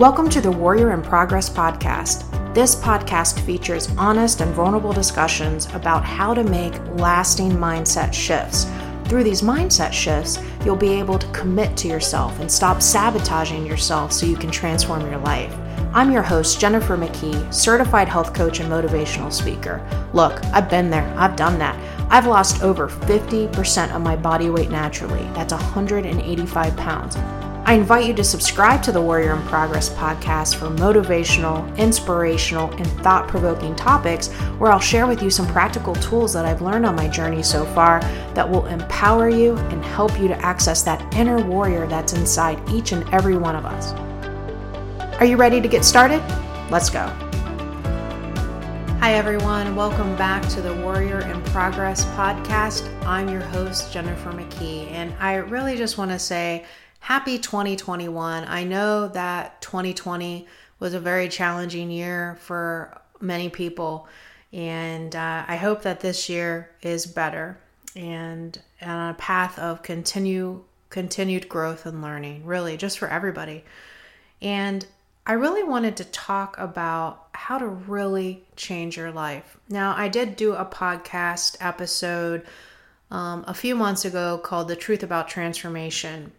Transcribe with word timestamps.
Welcome 0.00 0.30
to 0.30 0.40
the 0.40 0.50
Warrior 0.50 0.92
in 0.92 1.02
Progress 1.02 1.50
podcast. 1.50 2.24
This 2.54 2.74
podcast 2.74 3.38
features 3.40 3.90
honest 3.98 4.40
and 4.40 4.54
vulnerable 4.54 4.94
discussions 4.94 5.66
about 5.74 6.06
how 6.06 6.32
to 6.32 6.42
make 6.42 6.72
lasting 6.94 7.50
mindset 7.50 8.14
shifts. 8.14 8.64
Through 9.04 9.24
these 9.24 9.42
mindset 9.42 9.92
shifts, 9.92 10.40
you'll 10.64 10.74
be 10.74 10.98
able 10.98 11.18
to 11.18 11.26
commit 11.32 11.76
to 11.76 11.88
yourself 11.88 12.40
and 12.40 12.50
stop 12.50 12.80
sabotaging 12.80 13.66
yourself 13.66 14.10
so 14.10 14.24
you 14.24 14.36
can 14.36 14.50
transform 14.50 15.02
your 15.02 15.18
life. 15.18 15.54
I'm 15.92 16.10
your 16.10 16.22
host, 16.22 16.58
Jennifer 16.58 16.96
McKee, 16.96 17.52
certified 17.52 18.08
health 18.08 18.32
coach 18.32 18.60
and 18.60 18.72
motivational 18.72 19.30
speaker. 19.30 19.86
Look, 20.14 20.42
I've 20.46 20.70
been 20.70 20.88
there, 20.88 21.12
I've 21.18 21.36
done 21.36 21.58
that. 21.58 21.76
I've 22.10 22.26
lost 22.26 22.62
over 22.62 22.88
50% 22.88 23.94
of 23.94 24.00
my 24.00 24.16
body 24.16 24.48
weight 24.48 24.70
naturally. 24.70 25.24
That's 25.34 25.52
185 25.52 26.76
pounds. 26.78 27.18
I 27.70 27.74
invite 27.74 28.04
you 28.04 28.14
to 28.14 28.24
subscribe 28.24 28.82
to 28.82 28.90
the 28.90 29.00
Warrior 29.00 29.32
in 29.36 29.42
Progress 29.42 29.90
podcast 29.90 30.56
for 30.56 30.66
motivational, 30.82 31.76
inspirational, 31.78 32.68
and 32.72 32.86
thought 33.00 33.28
provoking 33.28 33.76
topics 33.76 34.26
where 34.58 34.72
I'll 34.72 34.80
share 34.80 35.06
with 35.06 35.22
you 35.22 35.30
some 35.30 35.46
practical 35.46 35.94
tools 35.94 36.32
that 36.32 36.44
I've 36.44 36.62
learned 36.62 36.84
on 36.84 36.96
my 36.96 37.06
journey 37.06 37.44
so 37.44 37.64
far 37.66 38.00
that 38.34 38.50
will 38.50 38.66
empower 38.66 39.28
you 39.28 39.56
and 39.56 39.84
help 39.84 40.18
you 40.18 40.26
to 40.26 40.36
access 40.44 40.82
that 40.82 41.14
inner 41.14 41.46
warrior 41.46 41.86
that's 41.86 42.12
inside 42.12 42.60
each 42.70 42.90
and 42.90 43.08
every 43.14 43.36
one 43.36 43.54
of 43.54 43.64
us. 43.64 43.92
Are 45.20 45.24
you 45.24 45.36
ready 45.36 45.60
to 45.60 45.68
get 45.68 45.84
started? 45.84 46.20
Let's 46.72 46.90
go. 46.90 47.06
Hi, 48.98 49.14
everyone. 49.14 49.76
Welcome 49.76 50.16
back 50.16 50.42
to 50.48 50.60
the 50.60 50.74
Warrior 50.74 51.20
in 51.20 51.40
Progress 51.44 52.04
podcast. 52.16 52.92
I'm 53.06 53.28
your 53.28 53.42
host, 53.42 53.92
Jennifer 53.92 54.32
McKee, 54.32 54.90
and 54.90 55.14
I 55.20 55.36
really 55.36 55.76
just 55.76 55.98
want 55.98 56.10
to 56.10 56.18
say, 56.18 56.64
happy 57.00 57.38
2021. 57.38 58.44
I 58.44 58.64
know 58.64 59.08
that 59.08 59.60
2020 59.60 60.46
was 60.78 60.94
a 60.94 61.00
very 61.00 61.28
challenging 61.28 61.90
year 61.90 62.38
for 62.40 63.00
many 63.20 63.48
people, 63.48 64.08
and 64.52 65.14
uh, 65.14 65.44
I 65.46 65.56
hope 65.56 65.82
that 65.82 66.00
this 66.00 66.28
year 66.28 66.70
is 66.82 67.06
better 67.06 67.58
and 67.96 68.58
on 68.80 69.10
a 69.10 69.14
path 69.14 69.58
of 69.58 69.82
continue 69.82 70.62
continued 70.90 71.48
growth 71.48 71.86
and 71.86 72.02
learning, 72.02 72.44
really, 72.44 72.76
just 72.76 72.98
for 72.98 73.08
everybody. 73.08 73.64
And 74.42 74.84
I 75.24 75.34
really 75.34 75.62
wanted 75.62 75.96
to 75.98 76.04
talk 76.04 76.58
about 76.58 77.28
how 77.32 77.58
to 77.58 77.66
really 77.66 78.44
change 78.56 78.96
your 78.96 79.12
life. 79.12 79.56
Now, 79.68 79.94
I 79.96 80.08
did 80.08 80.34
do 80.34 80.54
a 80.54 80.64
podcast 80.64 81.56
episode 81.60 82.44
um, 83.10 83.44
a 83.46 83.54
few 83.54 83.74
months 83.76 84.04
ago 84.04 84.38
called 84.38 84.68
The 84.68 84.76
Truth 84.76 85.02
About 85.02 85.28
Transformation. 85.28 86.32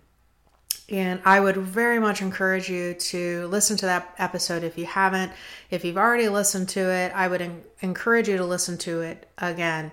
And 0.92 1.22
I 1.24 1.40
would 1.40 1.56
very 1.56 2.00
much 2.00 2.22
encourage 2.22 2.70
you 2.70 2.94
to 2.96 3.48
listen 3.48 3.78
to 3.78 3.86
that 3.86 4.14
episode 4.18 4.66
if 4.66 4.78
you 4.78 4.86
haven't. 4.86 5.32
If 5.70 5.86
you've 5.86 5.98
already 5.98 6.28
listened 6.28 6.68
to 6.70 6.82
it, 6.82 7.14
I 7.16 7.30
would 7.30 7.42
en- 7.42 7.64
encourage 7.80 8.28
you 8.28 8.36
to 8.36 8.46
listen 8.46 8.78
to 8.80 9.00
it 9.00 9.30
again 9.38 9.92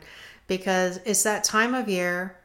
because 0.48 0.98
it's 1.04 1.22
that 1.22 1.44
time 1.44 1.72
of 1.72 1.88
year, 1.88 2.36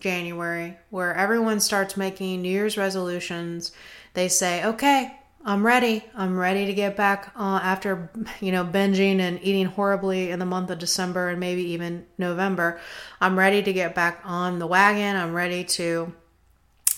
January, 0.00 0.78
where 0.88 1.14
everyone 1.14 1.60
starts 1.60 1.98
making 1.98 2.40
New 2.40 2.48
Year's 2.48 2.78
resolutions. 2.78 3.72
They 4.14 4.28
say, 4.28 4.64
okay, 4.64 5.14
I'm 5.44 5.64
ready. 5.64 6.02
I'm 6.14 6.38
ready 6.38 6.64
to 6.64 6.72
get 6.72 6.96
back 6.96 7.32
uh, 7.36 7.60
after, 7.62 8.10
you 8.40 8.52
know, 8.52 8.64
binging 8.64 9.18
and 9.18 9.38
eating 9.42 9.66
horribly 9.66 10.30
in 10.30 10.38
the 10.38 10.46
month 10.46 10.70
of 10.70 10.78
December 10.78 11.28
and 11.28 11.40
maybe 11.40 11.62
even 11.72 12.06
November. 12.16 12.80
I'm 13.20 13.38
ready 13.38 13.62
to 13.62 13.72
get 13.72 13.94
back 13.94 14.22
on 14.24 14.58
the 14.58 14.66
wagon. 14.66 15.14
I'm 15.14 15.34
ready 15.34 15.62
to 15.64 16.14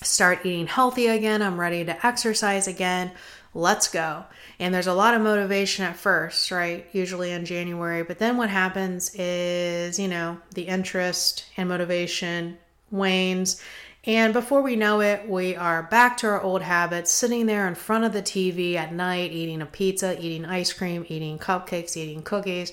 start 0.02 0.44
eating 0.44 0.66
healthy 0.66 1.06
again. 1.08 1.42
I'm 1.42 1.60
ready 1.60 1.84
to 1.84 2.06
exercise 2.06 2.66
again. 2.66 3.12
Let's 3.52 3.88
go. 3.88 4.24
And 4.58 4.74
there's 4.74 4.86
a 4.86 4.94
lot 4.94 5.14
of 5.14 5.22
motivation 5.22 5.84
at 5.84 5.96
first, 5.96 6.50
right? 6.50 6.86
Usually 6.92 7.32
in 7.32 7.44
January. 7.44 8.02
But 8.02 8.18
then 8.18 8.36
what 8.36 8.48
happens 8.50 9.14
is, 9.14 9.98
you 9.98 10.08
know, 10.08 10.38
the 10.54 10.62
interest 10.62 11.46
and 11.56 11.68
motivation 11.68 12.58
wanes. 12.90 13.60
And 14.04 14.32
before 14.32 14.62
we 14.62 14.76
know 14.76 15.00
it, 15.00 15.28
we 15.28 15.56
are 15.56 15.82
back 15.82 16.16
to 16.18 16.28
our 16.28 16.40
old 16.40 16.62
habits, 16.62 17.10
sitting 17.10 17.46
there 17.46 17.68
in 17.68 17.74
front 17.74 18.04
of 18.04 18.12
the 18.12 18.22
TV 18.22 18.76
at 18.76 18.94
night, 18.94 19.32
eating 19.32 19.60
a 19.60 19.66
pizza, 19.66 20.18
eating 20.18 20.46
ice 20.46 20.72
cream, 20.72 21.04
eating 21.08 21.38
cupcakes, 21.38 21.96
eating 21.96 22.22
cookies, 22.22 22.72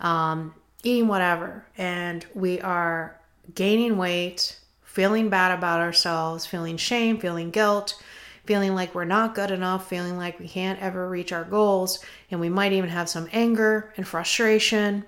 um, 0.00 0.54
eating 0.82 1.08
whatever. 1.08 1.66
And 1.76 2.24
we 2.34 2.60
are 2.60 3.18
gaining 3.54 3.98
weight, 3.98 4.58
feeling 4.94 5.28
bad 5.28 5.50
about 5.50 5.80
ourselves, 5.80 6.46
feeling 6.46 6.76
shame, 6.76 7.18
feeling 7.18 7.50
guilt, 7.50 8.00
feeling 8.44 8.76
like 8.76 8.94
we're 8.94 9.04
not 9.04 9.34
good 9.34 9.50
enough, 9.50 9.88
feeling 9.88 10.16
like 10.16 10.38
we 10.38 10.46
can't 10.46 10.80
ever 10.80 11.08
reach 11.08 11.32
our 11.32 11.42
goals, 11.42 11.98
and 12.30 12.38
we 12.38 12.48
might 12.48 12.72
even 12.72 12.88
have 12.88 13.08
some 13.08 13.28
anger 13.32 13.92
and 13.96 14.06
frustration 14.06 15.04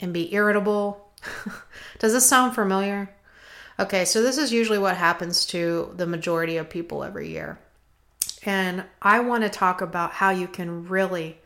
and 0.00 0.14
be 0.14 0.32
irritable. 0.32 1.12
Does 1.98 2.14
this 2.14 2.26
sound 2.26 2.54
familiar? 2.54 3.14
Okay, 3.78 4.06
so 4.06 4.22
this 4.22 4.38
is 4.38 4.50
usually 4.50 4.78
what 4.78 4.96
happens 4.96 5.44
to 5.46 5.92
the 5.96 6.06
majority 6.06 6.56
of 6.56 6.70
people 6.70 7.04
every 7.04 7.28
year. 7.28 7.58
And 8.44 8.84
I 9.02 9.20
want 9.20 9.44
to 9.44 9.50
talk 9.50 9.82
about 9.82 10.12
how 10.12 10.30
you 10.30 10.48
can 10.48 10.88
really 10.88 11.38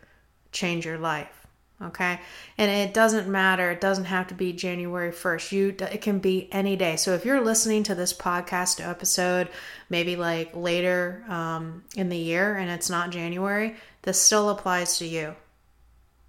change 0.53 0.87
your 0.87 0.99
life 0.99 1.44
okay? 1.83 2.21
And 2.57 2.71
it 2.71 2.95
doesn't 2.95 3.29
matter. 3.29 3.71
It 3.71 3.81
doesn't 3.81 4.05
have 4.05 4.29
to 4.29 4.35
be 4.35 4.53
january 4.53 5.13
1st 5.13 5.53
you 5.53 5.77
it 5.81 6.01
can 6.01 6.19
be 6.19 6.49
any 6.53 6.77
day. 6.77 6.97
So 6.97 7.15
if 7.15 7.25
you're 7.25 7.41
listening 7.41 7.83
to 7.85 7.95
this 7.95 8.13
podcast 8.13 8.87
episode 8.87 9.49
maybe 9.91 10.17
like 10.17 10.55
later 10.55 11.25
um, 11.29 11.85
in 11.97 12.09
the 12.09 12.19
year 12.19 12.57
and 12.57 12.71
it's 12.71 12.91
not 12.91 13.11
january 13.11 13.77
this 14.03 14.21
still 14.21 14.51
applies 14.51 14.99
to 14.99 15.07
you. 15.07 15.35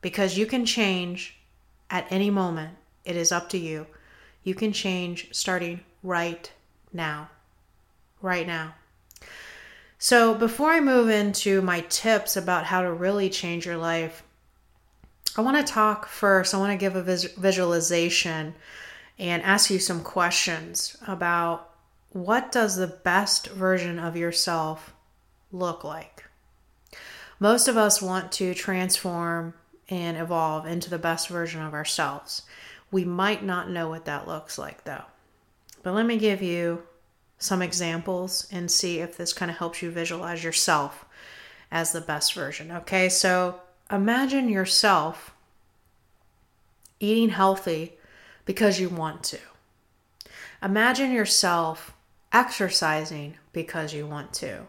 Because 0.02 0.38
you 0.38 0.46
can 0.46 0.66
change 0.66 1.38
at 1.90 2.08
any 2.10 2.30
moment. 2.30 2.78
It 3.04 3.16
is 3.16 3.32
up 3.32 3.50
to 3.50 3.58
you. 3.58 3.88
You 4.44 4.56
can 4.56 4.72
change 4.72 5.28
starting 5.32 5.82
right 6.02 6.52
now. 6.94 7.30
Right 8.22 8.48
now. 8.48 8.76
So 9.98 10.36
before 10.36 10.72
i 10.72 10.80
move 10.80 11.10
into 11.10 11.62
my 11.62 11.82
tips 11.90 12.36
about 12.38 12.66
how 12.66 12.82
to 12.82 12.92
really 12.92 13.30
change 13.30 13.66
your 13.66 13.78
life 13.78 14.24
I 15.38 15.42
want 15.42 15.58
to 15.58 15.74
talk 15.74 16.08
first. 16.08 16.54
I 16.54 16.58
want 16.58 16.72
to 16.72 16.78
give 16.78 16.96
a 16.96 17.04
vis- 17.04 17.34
visualization 17.34 18.56
and 19.20 19.44
ask 19.44 19.70
you 19.70 19.80
some 19.80 20.02
questions 20.02 20.98
about 21.08 21.72
what 22.12 22.52
does 22.52 22.76
the 22.76 22.88
best 22.88 23.48
version 23.48 24.00
of 24.00 24.16
yourself 24.16 24.94
look 25.52 25.84
like? 25.84 26.26
Most 27.40 27.68
of 27.68 27.76
us 27.76 28.02
want 28.02 28.32
to 28.34 28.54
transform 28.54 29.54
and 29.90 30.18
evolve 30.18 30.66
into 30.66 30.90
the 30.90 30.98
best 30.98 31.28
version 31.28 31.62
of 31.62 31.74
ourselves. 31.74 32.44
We 32.92 33.04
might 33.04 33.44
not 33.44 33.70
know 33.70 33.90
what 33.90 34.06
that 34.06 34.28
looks 34.28 34.58
like 34.58 34.84
though. 34.86 35.04
But 35.84 35.94
let 35.94 36.06
me 36.06 36.18
give 36.18 36.42
you 36.42 36.84
some 37.38 37.62
examples 37.62 38.48
and 38.52 38.72
see 38.72 39.00
if 39.00 39.18
this 39.18 39.34
kind 39.34 39.52
of 39.52 39.58
helps 39.58 39.82
you 39.82 39.92
visualize 39.92 40.44
yourself 40.44 41.06
as 41.72 41.92
the 41.92 42.02
best 42.02 42.34
version. 42.34 42.72
Okay, 42.72 43.10
so 43.10 43.60
imagine 43.92 44.50
yourself 44.50 45.34
eating 47.00 47.30
healthy 47.30 47.94
because 48.46 48.80
you 48.80 48.90
want 48.90 49.24
to. 49.24 49.40
Imagine 50.62 51.12
yourself 51.12 51.94
exercising 52.32 53.36
because 53.54 53.94
you 53.94 54.08
want 54.08 54.34
to. 54.34 54.62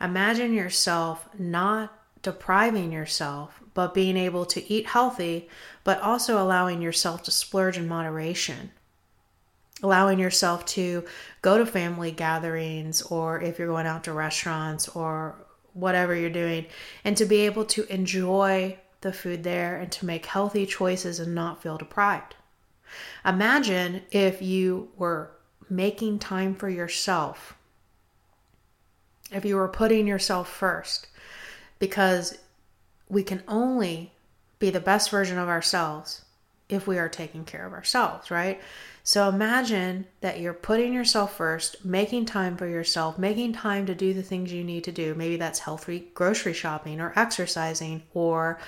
Imagine 0.00 0.52
yourself 0.52 1.28
not 1.38 1.92
depriving 2.22 2.92
yourself, 2.92 3.62
but 3.72 3.94
being 3.94 4.16
able 4.16 4.44
to 4.44 4.72
eat 4.72 4.86
healthy, 4.86 5.48
but 5.84 6.00
also 6.00 6.42
allowing 6.42 6.82
yourself 6.82 7.22
to 7.22 7.30
splurge 7.30 7.78
in 7.78 7.86
moderation. 7.86 8.72
Allowing 9.82 10.18
yourself 10.18 10.64
to 10.66 11.04
go 11.42 11.58
to 11.58 11.66
family 11.66 12.10
gatherings, 12.10 13.02
or 13.02 13.40
if 13.40 13.58
you're 13.58 13.68
going 13.68 13.86
out 13.86 14.04
to 14.04 14.12
restaurants, 14.12 14.88
or 14.88 15.36
whatever 15.76 16.14
you're 16.14 16.30
doing, 16.30 16.66
and 17.04 17.16
to 17.16 17.24
be 17.24 17.40
able 17.40 17.64
to 17.66 17.92
enjoy 17.92 18.78
the 19.02 19.12
food 19.12 19.44
there 19.44 19.76
and 19.76 19.92
to 19.92 20.06
make 20.06 20.26
healthy 20.26 20.66
choices 20.66 21.20
and 21.20 21.34
not 21.34 21.62
feel 21.62 21.76
deprived. 21.76 22.34
Imagine 23.24 24.02
if 24.10 24.40
you 24.40 24.88
were 24.96 25.30
making 25.68 26.18
time 26.18 26.54
for 26.54 26.68
yourself, 26.68 27.54
if 29.32 29.44
you 29.44 29.56
were 29.56 29.68
putting 29.68 30.06
yourself 30.06 30.48
first, 30.48 31.08
because 31.78 32.38
we 33.08 33.22
can 33.22 33.42
only 33.46 34.12
be 34.58 34.70
the 34.70 34.80
best 34.80 35.10
version 35.10 35.38
of 35.38 35.48
ourselves 35.48 36.24
if 36.68 36.86
we 36.86 36.98
are 36.98 37.08
taking 37.08 37.44
care 37.44 37.66
of 37.66 37.72
ourselves, 37.72 38.30
right? 38.30 38.60
So 39.04 39.28
imagine 39.28 40.06
that 40.20 40.40
you're 40.40 40.52
putting 40.52 40.92
yourself 40.92 41.36
first, 41.36 41.84
making 41.84 42.26
time 42.26 42.56
for 42.56 42.66
yourself, 42.66 43.18
making 43.18 43.52
time 43.52 43.86
to 43.86 43.94
do 43.94 44.12
the 44.12 44.22
things 44.22 44.52
you 44.52 44.64
need 44.64 44.82
to 44.84 44.92
do. 44.92 45.14
Maybe 45.14 45.36
that's 45.36 45.60
healthy 45.60 46.08
grocery 46.14 46.52
shopping 46.52 47.00
or 47.00 47.12
exercising, 47.14 48.02
or 48.14 48.58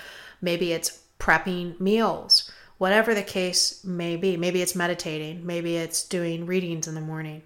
maybe 0.40 0.72
it's 0.72 1.02
prepping 1.18 1.80
meals, 1.80 2.50
whatever 2.78 3.14
the 3.14 3.22
case 3.24 3.82
may 3.82 4.14
be. 4.14 4.36
Maybe 4.36 4.62
it's 4.62 4.76
meditating, 4.76 5.44
maybe 5.44 5.76
it's 5.76 6.04
doing 6.04 6.46
readings 6.46 6.86
in 6.86 6.94
the 6.94 7.00
morning. 7.00 7.42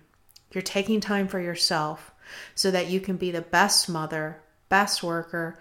You're 0.52 0.60
taking 0.60 1.00
time 1.00 1.28
for 1.28 1.40
yourself 1.40 2.12
so 2.55 2.70
that 2.70 2.88
you 2.88 3.00
can 3.00 3.16
be 3.16 3.31
the 3.31 3.40
best 3.40 3.88
mother, 3.88 4.43
best 4.69 5.02
worker, 5.02 5.58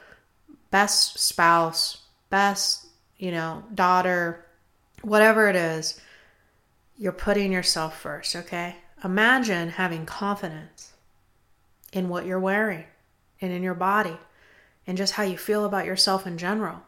best 0.69 1.17
spouse, 1.17 2.01
best, 2.29 2.87
you 3.17 3.31
know, 3.31 3.63
daughter, 3.73 4.45
whatever 5.01 5.47
it 5.47 5.55
is, 5.55 5.99
you're 6.97 7.11
putting 7.11 7.51
yourself 7.51 7.99
first, 7.99 8.35
okay? 8.35 8.75
Imagine 9.03 9.69
having 9.69 10.05
confidence 10.05 10.93
in 11.91 12.09
what 12.09 12.25
you're 12.25 12.39
wearing 12.39 12.85
and 13.41 13.51
in 13.51 13.63
your 13.63 13.73
body 13.73 14.17
and 14.85 14.97
just 14.97 15.13
how 15.13 15.23
you 15.23 15.37
feel 15.37 15.65
about 15.65 15.85
yourself 15.85 16.27
in 16.27 16.37
general. 16.37 16.81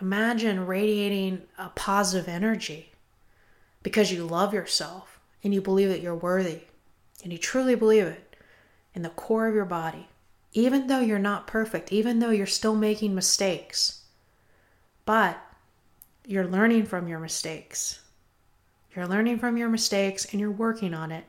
Imagine 0.00 0.66
radiating 0.66 1.42
a 1.58 1.70
positive 1.70 2.28
energy 2.28 2.92
because 3.82 4.12
you 4.12 4.24
love 4.24 4.54
yourself 4.54 5.18
and 5.42 5.52
you 5.52 5.60
believe 5.60 5.88
that 5.88 6.02
you're 6.02 6.14
worthy 6.14 6.62
and 7.22 7.32
you 7.32 7.38
truly 7.38 7.74
believe 7.74 8.04
it 8.04 8.36
in 8.94 9.02
the 9.02 9.08
core 9.10 9.48
of 9.48 9.54
your 9.54 9.64
body, 9.64 10.08
even 10.52 10.86
though 10.86 11.00
you're 11.00 11.18
not 11.18 11.46
perfect, 11.46 11.92
even 11.92 12.20
though 12.20 12.30
you're 12.30 12.46
still 12.46 12.76
making 12.76 13.14
mistakes. 13.14 14.02
But 15.04 15.40
you're 16.28 16.46
learning 16.46 16.84
from 16.84 17.08
your 17.08 17.18
mistakes. 17.18 18.00
You're 18.94 19.06
learning 19.06 19.38
from 19.38 19.56
your 19.56 19.70
mistakes 19.70 20.26
and 20.30 20.38
you're 20.38 20.50
working 20.50 20.92
on 20.92 21.10
it. 21.10 21.24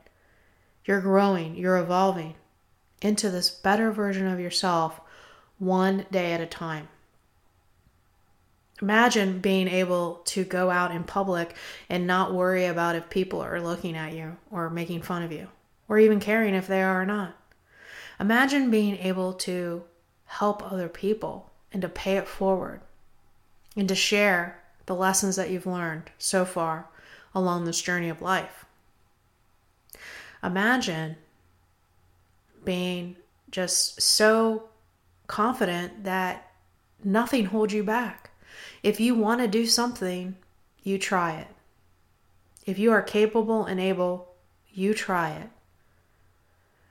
You're 0.84 1.00
growing, 1.00 1.56
you're 1.56 1.78
evolving 1.78 2.34
into 3.00 3.30
this 3.30 3.48
better 3.48 3.90
version 3.92 4.26
of 4.26 4.38
yourself 4.38 5.00
one 5.58 6.04
day 6.10 6.34
at 6.34 6.42
a 6.42 6.46
time. 6.46 6.88
Imagine 8.82 9.38
being 9.38 9.68
able 9.68 10.20
to 10.26 10.44
go 10.44 10.68
out 10.68 10.90
in 10.90 11.04
public 11.04 11.54
and 11.88 12.06
not 12.06 12.34
worry 12.34 12.66
about 12.66 12.94
if 12.94 13.08
people 13.08 13.40
are 13.40 13.60
looking 13.60 13.96
at 13.96 14.12
you 14.12 14.36
or 14.50 14.68
making 14.68 15.00
fun 15.00 15.22
of 15.22 15.32
you 15.32 15.48
or 15.88 15.98
even 15.98 16.20
caring 16.20 16.54
if 16.54 16.66
they 16.66 16.82
are 16.82 17.00
or 17.00 17.06
not. 17.06 17.34
Imagine 18.18 18.70
being 18.70 18.98
able 18.98 19.32
to 19.32 19.82
help 20.26 20.70
other 20.70 20.90
people 20.90 21.50
and 21.72 21.80
to 21.80 21.88
pay 21.88 22.18
it 22.18 22.28
forward 22.28 22.82
and 23.74 23.88
to 23.88 23.94
share 23.94 24.60
the 24.86 24.94
lessons 24.94 25.36
that 25.36 25.50
you've 25.50 25.66
learned 25.66 26.10
so 26.18 26.44
far 26.44 26.88
along 27.34 27.64
this 27.64 27.80
journey 27.80 28.08
of 28.08 28.22
life. 28.22 28.64
Imagine 30.42 31.16
being 32.64 33.16
just 33.50 34.00
so 34.00 34.68
confident 35.26 36.04
that 36.04 36.50
nothing 37.04 37.46
holds 37.46 37.72
you 37.72 37.82
back. 37.82 38.30
If 38.82 39.00
you 39.00 39.14
want 39.14 39.40
to 39.40 39.48
do 39.48 39.66
something, 39.66 40.36
you 40.82 40.98
try 40.98 41.36
it. 41.36 41.48
If 42.66 42.78
you 42.78 42.92
are 42.92 43.02
capable 43.02 43.64
and 43.64 43.80
able, 43.80 44.28
you 44.72 44.94
try 44.94 45.30
it. 45.30 45.50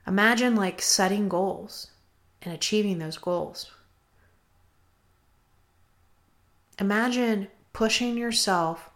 Imagine 0.06 0.56
like 0.56 0.82
setting 0.82 1.28
goals 1.28 1.88
and 2.42 2.52
achieving 2.52 2.98
those 2.98 3.18
goals. 3.18 3.70
Imagine 6.78 7.48
pushing 7.72 8.16
yourself 8.16 8.90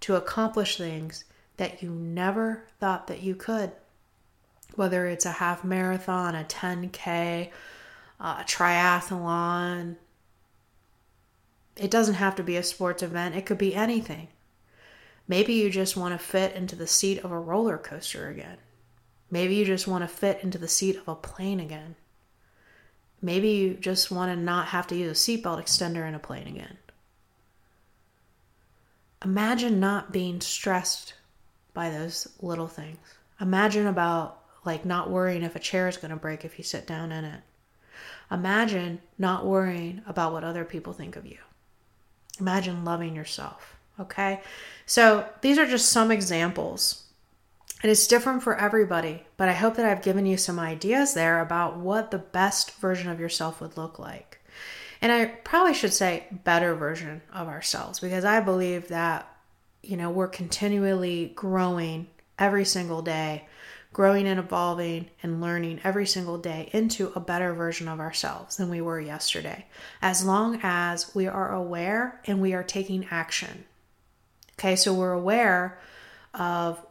to 0.00 0.16
accomplish 0.16 0.76
things 0.76 1.24
that 1.56 1.82
you 1.82 1.90
never 1.90 2.64
thought 2.78 3.06
that 3.08 3.22
you 3.22 3.34
could. 3.34 3.72
Whether 4.74 5.06
it's 5.06 5.26
a 5.26 5.32
half 5.32 5.64
marathon, 5.64 6.34
a 6.34 6.44
10K, 6.44 7.50
a 8.20 8.44
triathlon, 8.44 9.96
it 11.76 11.90
doesn't 11.90 12.14
have 12.14 12.36
to 12.36 12.42
be 12.42 12.56
a 12.56 12.62
sports 12.62 13.02
event, 13.02 13.36
it 13.36 13.46
could 13.46 13.58
be 13.58 13.74
anything. 13.74 14.28
Maybe 15.26 15.54
you 15.54 15.70
just 15.70 15.96
want 15.96 16.18
to 16.18 16.24
fit 16.24 16.54
into 16.54 16.74
the 16.74 16.86
seat 16.86 17.18
of 17.18 17.30
a 17.30 17.38
roller 17.38 17.78
coaster 17.78 18.28
again. 18.28 18.58
Maybe 19.30 19.56
you 19.56 19.64
just 19.64 19.86
want 19.86 20.02
to 20.02 20.08
fit 20.08 20.42
into 20.42 20.58
the 20.58 20.68
seat 20.68 20.96
of 20.96 21.06
a 21.06 21.14
plane 21.14 21.60
again. 21.60 21.96
Maybe 23.20 23.50
you 23.50 23.74
just 23.74 24.10
want 24.10 24.32
to 24.32 24.36
not 24.36 24.68
have 24.68 24.86
to 24.88 24.96
use 24.96 25.10
a 25.10 25.14
seatbelt 25.14 25.60
extender 25.62 26.08
in 26.08 26.14
a 26.14 26.18
plane 26.18 26.46
again. 26.46 26.78
Imagine 29.24 29.80
not 29.80 30.12
being 30.12 30.40
stressed 30.40 31.14
by 31.74 31.90
those 31.90 32.28
little 32.40 32.68
things. 32.68 32.98
Imagine 33.40 33.86
about 33.86 34.42
like 34.64 34.84
not 34.84 35.10
worrying 35.10 35.42
if 35.42 35.56
a 35.56 35.60
chair 35.60 35.88
is 35.88 35.96
going 35.96 36.10
to 36.10 36.16
break 36.16 36.44
if 36.44 36.58
you 36.58 36.64
sit 36.64 36.86
down 36.86 37.12
in 37.12 37.24
it. 37.24 37.40
Imagine 38.30 39.00
not 39.18 39.46
worrying 39.46 40.02
about 40.06 40.32
what 40.32 40.44
other 40.44 40.64
people 40.64 40.92
think 40.92 41.16
of 41.16 41.26
you. 41.26 41.38
Imagine 42.38 42.84
loving 42.84 43.16
yourself. 43.16 43.76
Okay? 43.98 44.40
So 44.86 45.26
these 45.40 45.58
are 45.58 45.66
just 45.66 45.90
some 45.90 46.10
examples. 46.10 47.04
And 47.82 47.90
it's 47.92 48.08
different 48.08 48.42
for 48.42 48.56
everybody, 48.56 49.24
but 49.36 49.48
I 49.48 49.52
hope 49.52 49.76
that 49.76 49.86
I've 49.86 50.02
given 50.02 50.26
you 50.26 50.36
some 50.36 50.58
ideas 50.58 51.14
there 51.14 51.40
about 51.40 51.76
what 51.76 52.10
the 52.10 52.18
best 52.18 52.72
version 52.72 53.08
of 53.08 53.20
yourself 53.20 53.60
would 53.60 53.76
look 53.76 53.98
like. 53.98 54.37
And 55.00 55.12
I 55.12 55.26
probably 55.26 55.74
should 55.74 55.92
say 55.92 56.26
better 56.44 56.74
version 56.74 57.22
of 57.32 57.48
ourselves 57.48 58.00
because 58.00 58.24
I 58.24 58.40
believe 58.40 58.88
that, 58.88 59.32
you 59.82 59.96
know, 59.96 60.10
we're 60.10 60.28
continually 60.28 61.32
growing 61.34 62.08
every 62.38 62.64
single 62.64 63.02
day, 63.02 63.46
growing 63.92 64.26
and 64.26 64.38
evolving 64.38 65.08
and 65.22 65.40
learning 65.40 65.80
every 65.84 66.06
single 66.06 66.38
day 66.38 66.68
into 66.72 67.12
a 67.14 67.20
better 67.20 67.54
version 67.54 67.88
of 67.88 68.00
ourselves 68.00 68.56
than 68.56 68.70
we 68.70 68.80
were 68.80 69.00
yesterday, 69.00 69.66
as 70.02 70.24
long 70.24 70.58
as 70.62 71.14
we 71.14 71.26
are 71.26 71.52
aware 71.54 72.20
and 72.26 72.40
we 72.40 72.52
are 72.52 72.64
taking 72.64 73.06
action. 73.10 73.64
Okay, 74.58 74.74
so 74.74 74.92
we're 74.92 75.12
aware 75.12 75.78
of 76.34 76.84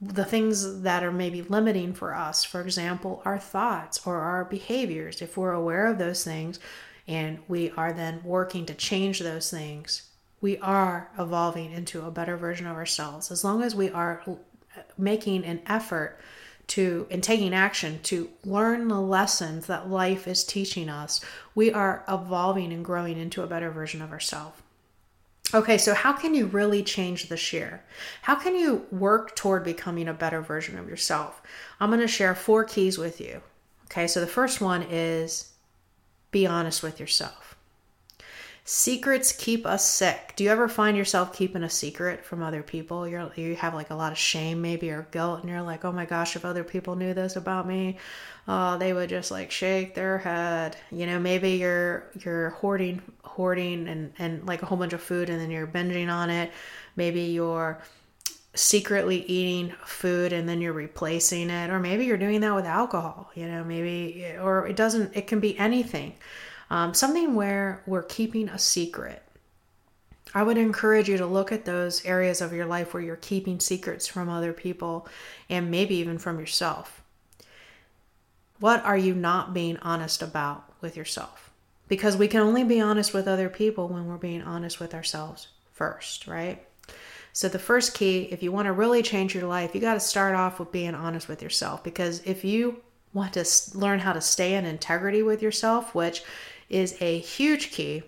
the 0.00 0.24
things 0.24 0.82
that 0.82 1.02
are 1.02 1.12
maybe 1.12 1.42
limiting 1.42 1.94
for 1.94 2.14
us, 2.14 2.44
for 2.44 2.60
example, 2.60 3.22
our 3.24 3.38
thoughts 3.38 4.04
or 4.04 4.16
our 4.16 4.44
behaviors. 4.44 5.22
If 5.22 5.36
we're 5.36 5.52
aware 5.52 5.86
of 5.86 5.98
those 5.98 6.22
things, 6.22 6.60
and 7.08 7.38
we 7.48 7.70
are 7.72 7.92
then 7.92 8.20
working 8.24 8.66
to 8.66 8.74
change 8.74 9.20
those 9.20 9.50
things, 9.50 10.08
we 10.40 10.58
are 10.58 11.10
evolving 11.18 11.72
into 11.72 12.04
a 12.04 12.10
better 12.10 12.36
version 12.36 12.66
of 12.66 12.76
ourselves. 12.76 13.30
As 13.30 13.44
long 13.44 13.62
as 13.62 13.74
we 13.74 13.90
are 13.90 14.22
making 14.98 15.44
an 15.44 15.60
effort 15.66 16.18
to 16.68 17.06
and 17.10 17.22
taking 17.22 17.54
action 17.54 18.00
to 18.02 18.28
learn 18.44 18.88
the 18.88 19.00
lessons 19.00 19.66
that 19.66 19.88
life 19.88 20.26
is 20.26 20.44
teaching 20.44 20.88
us, 20.88 21.20
we 21.54 21.72
are 21.72 22.04
evolving 22.08 22.72
and 22.72 22.84
growing 22.84 23.18
into 23.18 23.42
a 23.42 23.46
better 23.46 23.70
version 23.70 24.02
of 24.02 24.10
ourselves. 24.10 24.60
Okay, 25.54 25.78
so 25.78 25.94
how 25.94 26.12
can 26.12 26.34
you 26.34 26.46
really 26.46 26.82
change 26.82 27.28
this 27.28 27.52
year? 27.52 27.84
How 28.22 28.34
can 28.34 28.56
you 28.56 28.84
work 28.90 29.36
toward 29.36 29.62
becoming 29.62 30.08
a 30.08 30.12
better 30.12 30.40
version 30.40 30.76
of 30.76 30.88
yourself? 30.88 31.40
I'm 31.78 31.90
going 31.90 32.00
to 32.00 32.08
share 32.08 32.34
four 32.34 32.64
keys 32.64 32.98
with 32.98 33.20
you. 33.20 33.40
Okay, 33.84 34.08
so 34.08 34.20
the 34.20 34.26
first 34.26 34.60
one 34.60 34.82
is 34.90 35.52
be 36.36 36.46
honest 36.46 36.82
with 36.82 37.00
yourself. 37.00 37.56
Secrets 38.62 39.32
keep 39.32 39.64
us 39.64 39.88
sick. 39.88 40.34
Do 40.36 40.44
you 40.44 40.50
ever 40.50 40.68
find 40.68 40.94
yourself 40.94 41.32
keeping 41.32 41.62
a 41.62 41.70
secret 41.70 42.26
from 42.26 42.42
other 42.42 42.62
people? 42.62 43.08
You're 43.08 43.30
you 43.36 43.56
have 43.56 43.72
like 43.72 43.88
a 43.88 43.94
lot 43.94 44.12
of 44.12 44.18
shame 44.18 44.60
maybe 44.60 44.90
or 44.90 45.06
guilt 45.12 45.40
and 45.40 45.48
you're 45.48 45.62
like, 45.62 45.86
"Oh 45.86 45.92
my 45.92 46.04
gosh, 46.04 46.36
if 46.36 46.44
other 46.44 46.62
people 46.62 46.94
knew 46.94 47.14
this 47.14 47.36
about 47.36 47.66
me, 47.66 47.96
uh, 48.46 48.76
they 48.76 48.92
would 48.92 49.08
just 49.08 49.30
like 49.30 49.50
shake 49.50 49.94
their 49.94 50.18
head." 50.18 50.76
You 50.90 51.06
know, 51.06 51.18
maybe 51.18 51.52
you're 51.52 52.10
you're 52.22 52.50
hoarding 52.50 53.00
hoarding 53.24 53.88
and 53.88 54.12
and 54.18 54.46
like 54.46 54.62
a 54.62 54.66
whole 54.66 54.76
bunch 54.76 54.92
of 54.92 55.00
food 55.00 55.30
and 55.30 55.40
then 55.40 55.50
you're 55.50 55.66
binging 55.66 56.12
on 56.12 56.28
it. 56.28 56.52
Maybe 56.96 57.22
you're 57.22 57.80
secretly 58.56 59.22
eating 59.26 59.72
food 59.84 60.32
and 60.32 60.48
then 60.48 60.60
you're 60.60 60.72
replacing 60.72 61.50
it 61.50 61.70
or 61.70 61.78
maybe 61.78 62.04
you're 62.04 62.16
doing 62.16 62.40
that 62.40 62.54
with 62.54 62.64
alcohol 62.64 63.30
you 63.34 63.46
know 63.46 63.62
maybe 63.62 64.34
or 64.40 64.66
it 64.66 64.76
doesn't 64.76 65.14
it 65.16 65.26
can 65.26 65.40
be 65.40 65.58
anything. 65.58 66.14
Um, 66.70 66.94
something 66.94 67.34
where 67.34 67.82
we're 67.86 68.02
keeping 68.02 68.48
a 68.48 68.58
secret. 68.58 69.22
I 70.34 70.42
would 70.42 70.58
encourage 70.58 71.08
you 71.08 71.16
to 71.18 71.26
look 71.26 71.52
at 71.52 71.64
those 71.64 72.04
areas 72.04 72.40
of 72.40 72.52
your 72.52 72.66
life 72.66 72.92
where 72.92 73.02
you're 73.02 73.16
keeping 73.16 73.60
secrets 73.60 74.06
from 74.06 74.28
other 74.28 74.52
people 74.52 75.06
and 75.48 75.70
maybe 75.70 75.94
even 75.96 76.18
from 76.18 76.40
yourself. 76.40 77.02
What 78.58 78.84
are 78.84 78.96
you 78.96 79.14
not 79.14 79.54
being 79.54 79.76
honest 79.78 80.22
about 80.22 80.64
with 80.80 80.96
yourself? 80.96 81.50
Because 81.88 82.16
we 82.16 82.26
can 82.26 82.40
only 82.40 82.64
be 82.64 82.80
honest 82.80 83.14
with 83.14 83.28
other 83.28 83.48
people 83.48 83.88
when 83.88 84.06
we're 84.06 84.16
being 84.16 84.42
honest 84.42 84.80
with 84.80 84.92
ourselves 84.92 85.48
first 85.72 86.26
right 86.26 86.66
so, 87.36 87.50
the 87.50 87.58
first 87.58 87.92
key, 87.92 88.22
if 88.30 88.42
you 88.42 88.50
want 88.50 88.64
to 88.64 88.72
really 88.72 89.02
change 89.02 89.34
your 89.34 89.46
life, 89.46 89.74
you 89.74 89.80
got 89.82 89.92
to 89.92 90.00
start 90.00 90.34
off 90.34 90.58
with 90.58 90.72
being 90.72 90.94
honest 90.94 91.28
with 91.28 91.42
yourself. 91.42 91.84
Because 91.84 92.22
if 92.24 92.46
you 92.46 92.80
want 93.12 93.34
to 93.34 93.44
learn 93.74 93.98
how 93.98 94.14
to 94.14 94.22
stay 94.22 94.54
in 94.54 94.64
integrity 94.64 95.22
with 95.22 95.42
yourself, 95.42 95.94
which 95.94 96.24
is 96.70 96.96
a 97.02 97.18
huge 97.18 97.72
key 97.72 98.04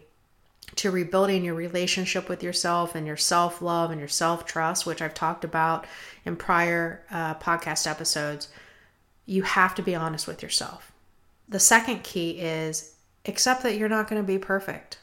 to 0.76 0.90
rebuilding 0.90 1.44
your 1.44 1.54
relationship 1.54 2.26
with 2.30 2.42
yourself 2.42 2.94
and 2.94 3.06
your 3.06 3.18
self 3.18 3.60
love 3.60 3.90
and 3.90 3.98
your 3.98 4.08
self 4.08 4.46
trust, 4.46 4.86
which 4.86 5.02
I've 5.02 5.12
talked 5.12 5.44
about 5.44 5.86
in 6.24 6.34
prior 6.34 7.04
uh, 7.10 7.34
podcast 7.34 7.86
episodes, 7.86 8.48
you 9.26 9.42
have 9.42 9.74
to 9.74 9.82
be 9.82 9.94
honest 9.94 10.26
with 10.26 10.42
yourself. 10.42 10.90
The 11.50 11.60
second 11.60 12.02
key 12.02 12.38
is 12.40 12.94
accept 13.26 13.62
that 13.62 13.76
you're 13.76 13.90
not 13.90 14.08
going 14.08 14.22
to 14.22 14.26
be 14.26 14.38
perfect. 14.38 14.96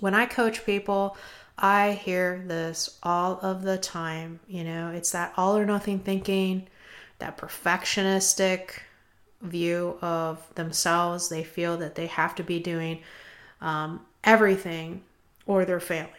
When 0.00 0.12
I 0.12 0.26
coach 0.26 0.66
people, 0.66 1.16
I 1.56 1.92
hear 1.92 2.42
this 2.46 2.98
all 3.02 3.38
of 3.40 3.62
the 3.62 3.78
time. 3.78 4.40
You 4.48 4.64
know, 4.64 4.90
it's 4.90 5.12
that 5.12 5.32
all 5.36 5.56
or 5.56 5.64
nothing 5.64 6.00
thinking, 6.00 6.66
that 7.18 7.38
perfectionistic 7.38 8.80
view 9.40 9.98
of 10.02 10.42
themselves. 10.54 11.28
They 11.28 11.44
feel 11.44 11.76
that 11.78 11.94
they 11.94 12.06
have 12.06 12.34
to 12.36 12.42
be 12.42 12.58
doing 12.58 13.02
um, 13.60 14.04
everything 14.24 15.02
or 15.46 15.64
they're 15.64 15.80
failing. 15.80 16.10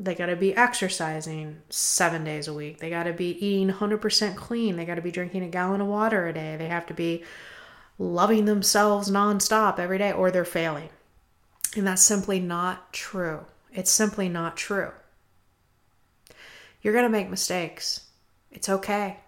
They 0.00 0.14
got 0.14 0.26
to 0.26 0.36
be 0.36 0.54
exercising 0.54 1.60
seven 1.70 2.22
days 2.22 2.46
a 2.46 2.54
week. 2.54 2.78
They 2.78 2.90
got 2.90 3.04
to 3.04 3.12
be 3.12 3.44
eating 3.44 3.74
100% 3.74 4.36
clean. 4.36 4.76
They 4.76 4.84
got 4.84 4.94
to 4.94 5.02
be 5.02 5.10
drinking 5.10 5.42
a 5.42 5.48
gallon 5.48 5.80
of 5.80 5.88
water 5.88 6.28
a 6.28 6.32
day. 6.32 6.56
They 6.56 6.68
have 6.68 6.86
to 6.86 6.94
be 6.94 7.24
loving 7.98 8.44
themselves 8.44 9.10
nonstop 9.10 9.80
every 9.80 9.98
day, 9.98 10.12
or 10.12 10.30
they're 10.30 10.44
failing. 10.44 10.90
And 11.76 11.86
that's 11.86 12.02
simply 12.02 12.38
not 12.38 12.92
true. 12.92 13.44
It's 13.72 13.90
simply 13.90 14.28
not 14.28 14.56
true. 14.56 14.92
You're 16.82 16.94
going 16.94 17.04
to 17.04 17.10
make 17.10 17.28
mistakes. 17.28 18.06
It's 18.50 18.68
okay. 18.68 19.18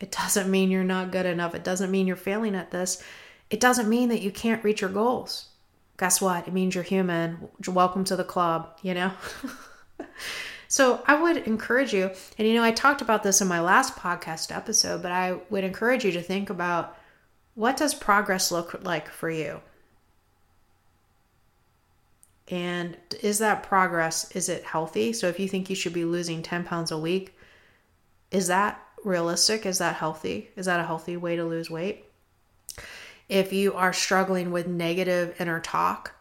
It 0.00 0.10
doesn't 0.22 0.50
mean 0.50 0.70
you're 0.70 0.84
not 0.84 1.12
good 1.12 1.26
enough. 1.26 1.54
It 1.54 1.64
doesn't 1.64 1.90
mean 1.90 2.06
you're 2.06 2.16
failing 2.16 2.54
at 2.54 2.70
this. 2.70 3.02
It 3.50 3.60
doesn't 3.60 3.88
mean 3.88 4.10
that 4.10 4.22
you 4.22 4.30
can't 4.30 4.62
reach 4.62 4.80
your 4.80 4.90
goals. 4.90 5.48
Guess 5.98 6.20
what? 6.20 6.46
It 6.46 6.54
means 6.54 6.74
you're 6.74 6.84
human. 6.84 7.48
Welcome 7.66 8.04
to 8.04 8.16
the 8.16 8.24
club, 8.24 8.78
you 8.82 8.94
know? 8.94 9.10
so 10.68 11.02
I 11.06 11.20
would 11.20 11.38
encourage 11.38 11.92
you, 11.92 12.10
and 12.38 12.46
you 12.46 12.54
know, 12.54 12.62
I 12.62 12.70
talked 12.70 13.02
about 13.02 13.24
this 13.24 13.40
in 13.40 13.48
my 13.48 13.60
last 13.60 13.96
podcast 13.96 14.54
episode, 14.54 15.02
but 15.02 15.10
I 15.10 15.38
would 15.50 15.64
encourage 15.64 16.04
you 16.04 16.12
to 16.12 16.22
think 16.22 16.50
about 16.50 16.96
what 17.54 17.76
does 17.76 17.94
progress 17.94 18.52
look 18.52 18.84
like 18.84 19.08
for 19.08 19.28
you? 19.28 19.60
And 22.48 22.96
is 23.22 23.38
that 23.38 23.62
progress, 23.62 24.30
is 24.32 24.48
it 24.48 24.64
healthy? 24.64 25.12
So 25.12 25.28
if 25.28 25.38
you 25.38 25.48
think 25.48 25.68
you 25.68 25.76
should 25.76 25.92
be 25.92 26.04
losing 26.04 26.42
10 26.42 26.64
pounds 26.64 26.90
a 26.90 26.98
week, 26.98 27.36
is 28.30 28.46
that 28.46 28.82
realistic? 29.04 29.66
Is 29.66 29.78
that 29.78 29.96
healthy? 29.96 30.50
Is 30.56 30.66
that 30.66 30.80
a 30.80 30.84
healthy 30.84 31.16
way 31.16 31.36
to 31.36 31.44
lose 31.44 31.70
weight? 31.70 32.04
If 33.28 33.52
you 33.52 33.74
are 33.74 33.92
struggling 33.92 34.50
with 34.50 34.66
negative 34.66 35.38
inner 35.38 35.60
talk, 35.60 36.14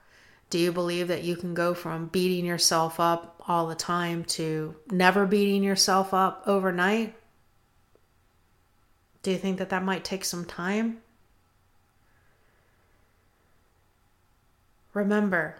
do 0.49 0.57
you 0.59 0.71
believe 0.71 1.07
that 1.07 1.23
you 1.23 1.35
can 1.35 1.53
go 1.53 1.73
from 1.73 2.07
beating 2.07 2.45
yourself 2.45 2.99
up 2.99 3.41
all 3.47 3.67
the 3.67 3.75
time 3.75 4.23
to 4.25 4.75
never 4.91 5.25
beating 5.25 5.63
yourself 5.63 6.13
up 6.13 6.43
overnight? 6.45 7.15
Do 9.23 9.31
you 9.31 9.37
think 9.37 9.57
that 9.57 9.69
that 9.69 9.83
might 9.83 10.03
take 10.03 10.25
some 10.25 10.45
time? 10.45 10.99
Remember, 14.93 15.57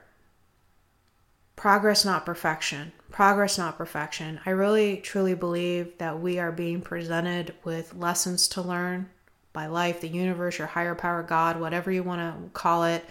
progress, 1.57 2.05
not 2.05 2.25
perfection. 2.25 2.93
Progress, 3.11 3.57
not 3.57 3.77
perfection. 3.77 4.39
I 4.45 4.51
really 4.51 4.97
truly 4.97 5.33
believe 5.33 5.97
that 5.97 6.21
we 6.21 6.39
are 6.39 6.51
being 6.51 6.81
presented 6.81 7.53
with 7.65 7.95
lessons 7.95 8.47
to 8.49 8.61
learn 8.61 9.09
by 9.51 9.65
life, 9.65 9.99
the 9.99 10.07
universe, 10.07 10.59
your 10.59 10.67
higher 10.67 10.95
power, 10.95 11.23
God, 11.23 11.59
whatever 11.59 11.91
you 11.91 12.03
want 12.03 12.21
to 12.21 12.49
call 12.51 12.85
it. 12.85 13.03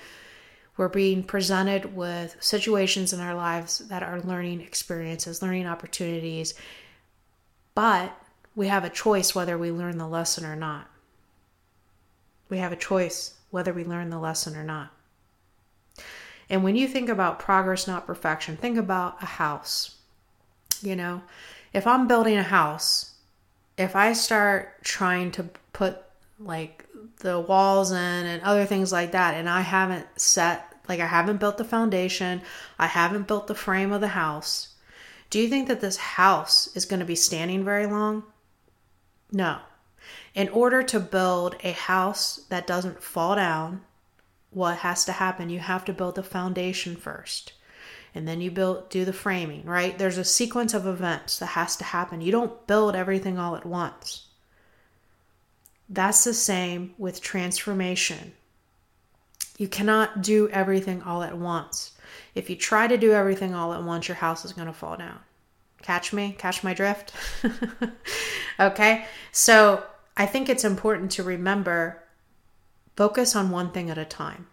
We're 0.77 0.89
being 0.89 1.25
presented 1.25 1.97
with 1.97 2.37
situations 2.39 3.13
in 3.13 3.21
our 3.21 3.35
lives 3.35 3.79
that 3.89 4.03
are 4.03 4.21
learning 4.21 4.61
experiences, 4.61 5.43
learning 5.43 5.67
opportunities, 5.67 6.55
but 7.75 8.17
we 8.55 8.69
have 8.69 8.85
a 8.85 8.91
choice 8.91 9.35
whether 9.35 9.59
we 9.59 9.73
learn 9.73 9.99
the 9.99 10.07
lesson 10.07 10.45
or 10.45 10.55
not. 10.55 10.89
We 12.49 12.59
have 12.59 12.73
a 12.73 12.77
choice 12.77 13.35
whether 13.51 13.73
we 13.73 13.85
learn 13.85 14.11
the 14.11 14.19
lesson 14.19 14.55
or 14.55 14.63
not. 14.63 14.93
And 16.49 16.63
when 16.63 16.77
you 16.77 16.87
think 16.87 17.09
about 17.09 17.39
progress, 17.39 17.87
not 17.87 18.07
perfection, 18.07 18.57
think 18.57 18.79
about 18.79 19.23
a 19.23 19.27
house. 19.27 19.97
You 20.81 20.97
know, 20.97 21.23
if 21.73 21.87
I'm 21.87 22.07
building 22.07 22.37
a 22.37 22.43
house, 22.43 23.15
if 23.77 23.97
I 23.97 24.13
start 24.13 24.83
trying 24.85 25.33
to 25.33 25.49
put 25.73 25.99
like 26.39 26.87
the 27.19 27.41
walls 27.41 27.91
in 27.91 27.97
and 27.97 28.43
other 28.43 28.67
things 28.67 28.93
like 28.93 29.13
that, 29.13 29.35
and 29.35 29.49
I 29.49 29.63
haven't 29.63 30.07
set, 30.17 30.73
like, 30.89 31.01
I 31.01 31.07
haven't 31.07 31.41
built 31.41 31.59
the 31.59 31.65
foundation, 31.65 32.43
I 32.79 32.87
haven't 32.87 33.27
built 33.27 33.47
the 33.47 33.55
frame 33.55 33.91
of 33.91 34.01
the 34.01 34.09
house, 34.09 34.75
do 35.31 35.41
you 35.41 35.49
think 35.49 35.69
that 35.69 35.81
this 35.81 35.97
house 35.97 36.69
is 36.77 36.85
going 36.87 37.01
to 37.01 37.07
be 37.07 37.17
standing 37.17 37.65
very 37.65 37.87
long? 37.87 38.23
No. 39.33 39.59
In 40.35 40.49
order 40.51 40.83
to 40.85 41.01
build 41.01 41.57
a 41.65 41.73
house 41.73 42.45
that 42.49 42.67
doesn't 42.67 43.03
fall 43.03 43.35
down, 43.35 43.83
what 44.57 44.79
has 44.79 45.05
to 45.05 45.13
happen? 45.13 45.51
You 45.51 45.59
have 45.59 45.85
to 45.85 45.93
build 45.93 46.15
the 46.15 46.23
foundation 46.23 46.97
first. 46.97 47.53
And 48.15 48.27
then 48.27 48.41
you 48.41 48.51
build 48.51 48.89
do 48.89 49.05
the 49.05 49.13
framing, 49.13 49.67
right? 49.67 49.99
There's 49.99 50.17
a 50.17 50.25
sequence 50.25 50.73
of 50.73 50.87
events 50.87 51.39
that 51.41 51.49
has 51.49 51.77
to 51.77 51.85
happen. 51.85 52.23
You 52.23 52.33
don't 52.33 52.67
build 52.67 52.97
everything 52.97 53.39
all 53.39 53.55
at 53.55 53.67
once. 53.67 54.29
That's 55.91 56.25
the 56.25 56.33
same 56.33 56.95
with 56.97 57.21
transformation. 57.21 58.33
You 59.59 59.69
cannot 59.69 60.23
do 60.23 60.49
everything 60.49 61.03
all 61.03 61.23
at 61.23 61.37
once. 61.37 61.93
If 62.35 62.49
you 62.49 62.57
try 62.57 62.87
to 62.87 62.97
do 62.97 63.13
everything 63.13 63.55
all 63.55 63.75
at 63.75 63.83
once, 63.83 64.09
your 64.09 64.15
house 64.15 64.47
is 64.47 64.55
going 64.55 64.69
to 64.69 64.73
fall 64.73 64.97
down. 64.97 65.19
Catch 65.83 66.15
me? 66.15 66.35
Catch 66.39 66.65
my 66.65 66.73
drift? 66.73 67.13
okay? 68.59 69.05
So 69.33 69.85
I 70.17 70.25
think 70.25 70.49
it's 70.49 70.65
important 70.65 71.11
to 71.13 71.23
remember 71.23 72.03
Focus 72.97 73.37
on 73.37 73.51
one 73.51 73.73
thing 73.73 73.91
at 73.91 73.99
a 73.99 74.05
time. 74.05 74.47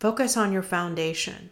Focus 0.00 0.36
on 0.36 0.52
your 0.52 0.62
foundation. 0.62 1.50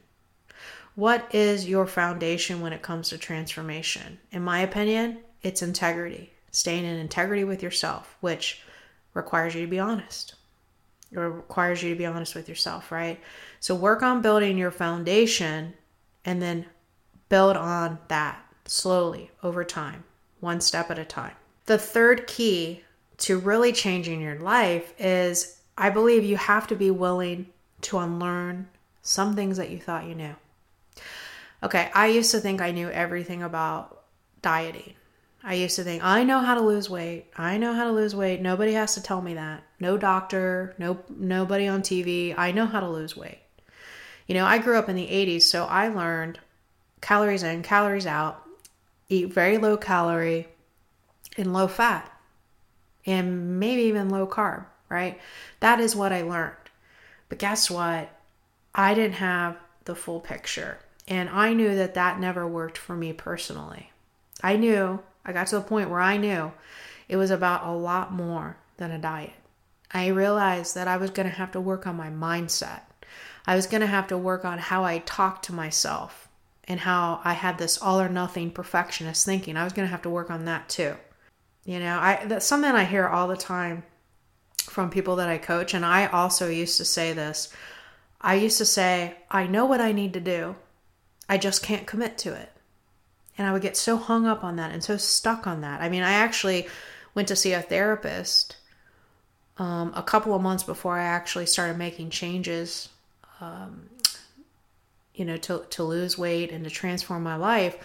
What 0.96 1.32
is 1.32 1.68
your 1.68 1.86
foundation 1.86 2.60
when 2.60 2.72
it 2.72 2.82
comes 2.82 3.10
to 3.10 3.18
transformation? 3.18 4.18
In 4.32 4.42
my 4.42 4.58
opinion, 4.60 5.18
it's 5.42 5.62
integrity, 5.62 6.32
staying 6.50 6.84
in 6.84 6.96
integrity 6.96 7.44
with 7.44 7.62
yourself, 7.62 8.16
which 8.20 8.62
requires 9.14 9.54
you 9.54 9.60
to 9.60 9.70
be 9.70 9.78
honest. 9.78 10.34
It 11.12 11.20
requires 11.20 11.82
you 11.84 11.90
to 11.90 11.98
be 11.98 12.06
honest 12.06 12.34
with 12.34 12.48
yourself, 12.48 12.90
right? 12.90 13.20
So 13.60 13.76
work 13.76 14.02
on 14.02 14.22
building 14.22 14.58
your 14.58 14.72
foundation 14.72 15.74
and 16.24 16.42
then 16.42 16.66
build 17.28 17.56
on 17.56 17.98
that 18.08 18.44
slowly 18.64 19.30
over 19.42 19.62
time, 19.62 20.02
one 20.40 20.60
step 20.60 20.90
at 20.90 20.98
a 20.98 21.04
time. 21.04 21.34
The 21.66 21.78
third 21.78 22.26
key 22.26 22.82
to 23.18 23.38
really 23.38 23.72
changing 23.72 24.20
your 24.20 24.36
life 24.36 24.94
is 24.98 25.58
I 25.76 25.90
believe 25.90 26.24
you 26.24 26.36
have 26.36 26.66
to 26.68 26.76
be 26.76 26.90
willing 26.90 27.46
to 27.82 27.98
unlearn 27.98 28.68
some 29.02 29.34
things 29.34 29.56
that 29.56 29.70
you 29.70 29.78
thought 29.78 30.06
you 30.06 30.14
knew. 30.14 30.34
Okay, 31.62 31.90
I 31.94 32.06
used 32.06 32.30
to 32.32 32.40
think 32.40 32.60
I 32.60 32.70
knew 32.70 32.88
everything 32.90 33.42
about 33.42 34.04
dieting. 34.42 34.94
I 35.42 35.54
used 35.54 35.76
to 35.76 35.84
think 35.84 36.02
I 36.04 36.24
know 36.24 36.40
how 36.40 36.54
to 36.54 36.60
lose 36.60 36.90
weight. 36.90 37.26
I 37.36 37.58
know 37.58 37.72
how 37.72 37.84
to 37.84 37.92
lose 37.92 38.14
weight. 38.14 38.40
Nobody 38.40 38.72
has 38.72 38.94
to 38.94 39.02
tell 39.02 39.22
me 39.22 39.34
that. 39.34 39.62
No 39.80 39.96
doctor, 39.96 40.74
no 40.78 40.98
nobody 41.08 41.66
on 41.66 41.82
TV. 41.82 42.34
I 42.36 42.52
know 42.52 42.66
how 42.66 42.80
to 42.80 42.88
lose 42.88 43.16
weight. 43.16 43.38
You 44.26 44.34
know, 44.34 44.44
I 44.44 44.58
grew 44.58 44.78
up 44.78 44.88
in 44.88 44.96
the 44.96 45.06
80s, 45.06 45.42
so 45.42 45.64
I 45.64 45.88
learned 45.88 46.38
calories 47.00 47.42
in, 47.42 47.62
calories 47.62 48.06
out, 48.06 48.44
eat 49.08 49.32
very 49.32 49.58
low 49.58 49.76
calorie 49.76 50.48
and 51.36 51.52
low 51.52 51.66
fat 51.66 52.12
and 53.08 53.58
maybe 53.58 53.82
even 53.82 54.10
low 54.10 54.26
carb, 54.26 54.66
right? 54.88 55.18
That 55.60 55.80
is 55.80 55.96
what 55.96 56.12
I 56.12 56.22
learned. 56.22 56.54
But 57.28 57.38
guess 57.38 57.70
what? 57.70 58.10
I 58.74 58.94
didn't 58.94 59.14
have 59.14 59.56
the 59.86 59.94
full 59.94 60.20
picture. 60.20 60.78
And 61.08 61.30
I 61.30 61.54
knew 61.54 61.74
that 61.74 61.94
that 61.94 62.20
never 62.20 62.46
worked 62.46 62.76
for 62.76 62.94
me 62.94 63.14
personally. 63.14 63.92
I 64.42 64.56
knew, 64.56 65.00
I 65.24 65.32
got 65.32 65.46
to 65.48 65.56
the 65.56 65.62
point 65.62 65.88
where 65.88 66.00
I 66.00 66.18
knew 66.18 66.52
it 67.08 67.16
was 67.16 67.30
about 67.30 67.66
a 67.66 67.72
lot 67.72 68.12
more 68.12 68.58
than 68.76 68.90
a 68.90 68.98
diet. 68.98 69.32
I 69.90 70.08
realized 70.08 70.74
that 70.74 70.86
I 70.86 70.98
was 70.98 71.10
going 71.10 71.28
to 71.28 71.34
have 71.34 71.52
to 71.52 71.60
work 71.60 71.86
on 71.86 71.96
my 71.96 72.10
mindset. 72.10 72.82
I 73.46 73.56
was 73.56 73.66
going 73.66 73.80
to 73.80 73.86
have 73.86 74.08
to 74.08 74.18
work 74.18 74.44
on 74.44 74.58
how 74.58 74.84
I 74.84 74.98
talk 74.98 75.40
to 75.44 75.54
myself 75.54 76.28
and 76.64 76.80
how 76.80 77.22
I 77.24 77.32
had 77.32 77.56
this 77.56 77.78
all 77.80 77.98
or 77.98 78.10
nothing 78.10 78.50
perfectionist 78.50 79.24
thinking. 79.24 79.56
I 79.56 79.64
was 79.64 79.72
going 79.72 79.88
to 79.88 79.90
have 79.90 80.02
to 80.02 80.10
work 80.10 80.30
on 80.30 80.44
that 80.44 80.68
too. 80.68 80.96
You 81.68 81.80
know, 81.80 81.98
I 81.98 82.24
that's 82.24 82.46
something 82.46 82.70
I 82.70 82.84
hear 82.84 83.06
all 83.06 83.28
the 83.28 83.36
time 83.36 83.82
from 84.56 84.88
people 84.88 85.16
that 85.16 85.28
I 85.28 85.36
coach 85.36 85.74
and 85.74 85.84
I 85.84 86.06
also 86.06 86.48
used 86.48 86.78
to 86.78 86.84
say 86.86 87.12
this. 87.12 87.52
I 88.22 88.36
used 88.36 88.56
to 88.56 88.64
say, 88.64 89.18
I 89.30 89.46
know 89.46 89.66
what 89.66 89.82
I 89.82 89.92
need 89.92 90.14
to 90.14 90.20
do. 90.20 90.56
I 91.28 91.36
just 91.36 91.62
can't 91.62 91.86
commit 91.86 92.16
to 92.18 92.32
it. 92.32 92.50
And 93.36 93.46
I 93.46 93.52
would 93.52 93.60
get 93.60 93.76
so 93.76 93.98
hung 93.98 94.26
up 94.26 94.42
on 94.42 94.56
that 94.56 94.72
and 94.72 94.82
so 94.82 94.96
stuck 94.96 95.46
on 95.46 95.60
that. 95.60 95.82
I 95.82 95.90
mean, 95.90 96.02
I 96.02 96.12
actually 96.12 96.66
went 97.14 97.28
to 97.28 97.36
see 97.36 97.52
a 97.52 97.60
therapist 97.60 98.56
um, 99.58 99.92
a 99.94 100.02
couple 100.02 100.34
of 100.34 100.40
months 100.40 100.62
before 100.62 100.98
I 100.98 101.04
actually 101.04 101.44
started 101.44 101.76
making 101.76 102.08
changes, 102.08 102.88
um, 103.42 103.90
you 105.14 105.26
know, 105.26 105.36
to, 105.36 105.66
to 105.68 105.84
lose 105.84 106.16
weight 106.16 106.50
and 106.50 106.64
to 106.64 106.70
transform 106.70 107.22
my 107.22 107.36
life. 107.36 107.76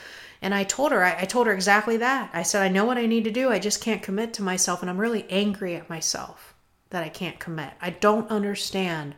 And 0.44 0.54
I 0.54 0.66
told 0.66 0.92
her, 0.92 1.02
I, 1.02 1.22
I 1.22 1.26
told 1.26 1.48
her 1.48 1.54
exactly 1.54 1.96
that. 1.98 2.30
I 2.34 2.44
said, 2.44 2.62
I 2.62 2.68
know 2.68 2.84
what 2.84 2.98
I 2.98 3.06
need 3.06 3.24
to 3.24 3.32
do. 3.32 3.50
I 3.50 3.60
just 3.60 3.82
can't 3.82 4.04
commit 4.04 4.34
to 4.34 4.44
myself. 4.44 4.82
And 4.82 4.90
I'm 4.90 5.00
really 5.00 5.26
angry 5.30 5.76
at 5.76 5.90
myself 5.90 6.54
that 6.90 7.02
I 7.02 7.08
can't 7.08 7.40
commit. 7.40 7.72
I 7.82 7.92
don't 7.92 8.30
understand 8.30 9.16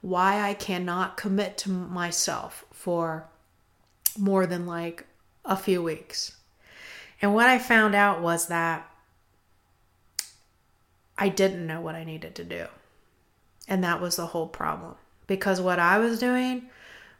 why 0.00 0.40
I 0.40 0.54
cannot 0.54 1.16
commit 1.16 1.58
to 1.58 1.70
myself 1.70 2.64
for 2.72 3.28
more 4.16 4.46
than 4.46 4.66
like 4.66 5.04
a 5.44 5.56
few 5.56 5.82
weeks. 5.82 6.36
And 7.20 7.34
what 7.34 7.48
I 7.48 7.58
found 7.58 7.96
out 7.96 8.22
was 8.22 8.46
that 8.46 8.88
I 11.18 11.28
didn't 11.28 11.66
know 11.66 11.80
what 11.80 11.96
I 11.96 12.04
needed 12.04 12.36
to 12.36 12.44
do. 12.44 12.66
And 13.66 13.82
that 13.82 14.00
was 14.00 14.14
the 14.14 14.26
whole 14.26 14.46
problem. 14.46 14.94
Because 15.26 15.60
what 15.60 15.80
I 15.80 15.98
was 15.98 16.20
doing 16.20 16.70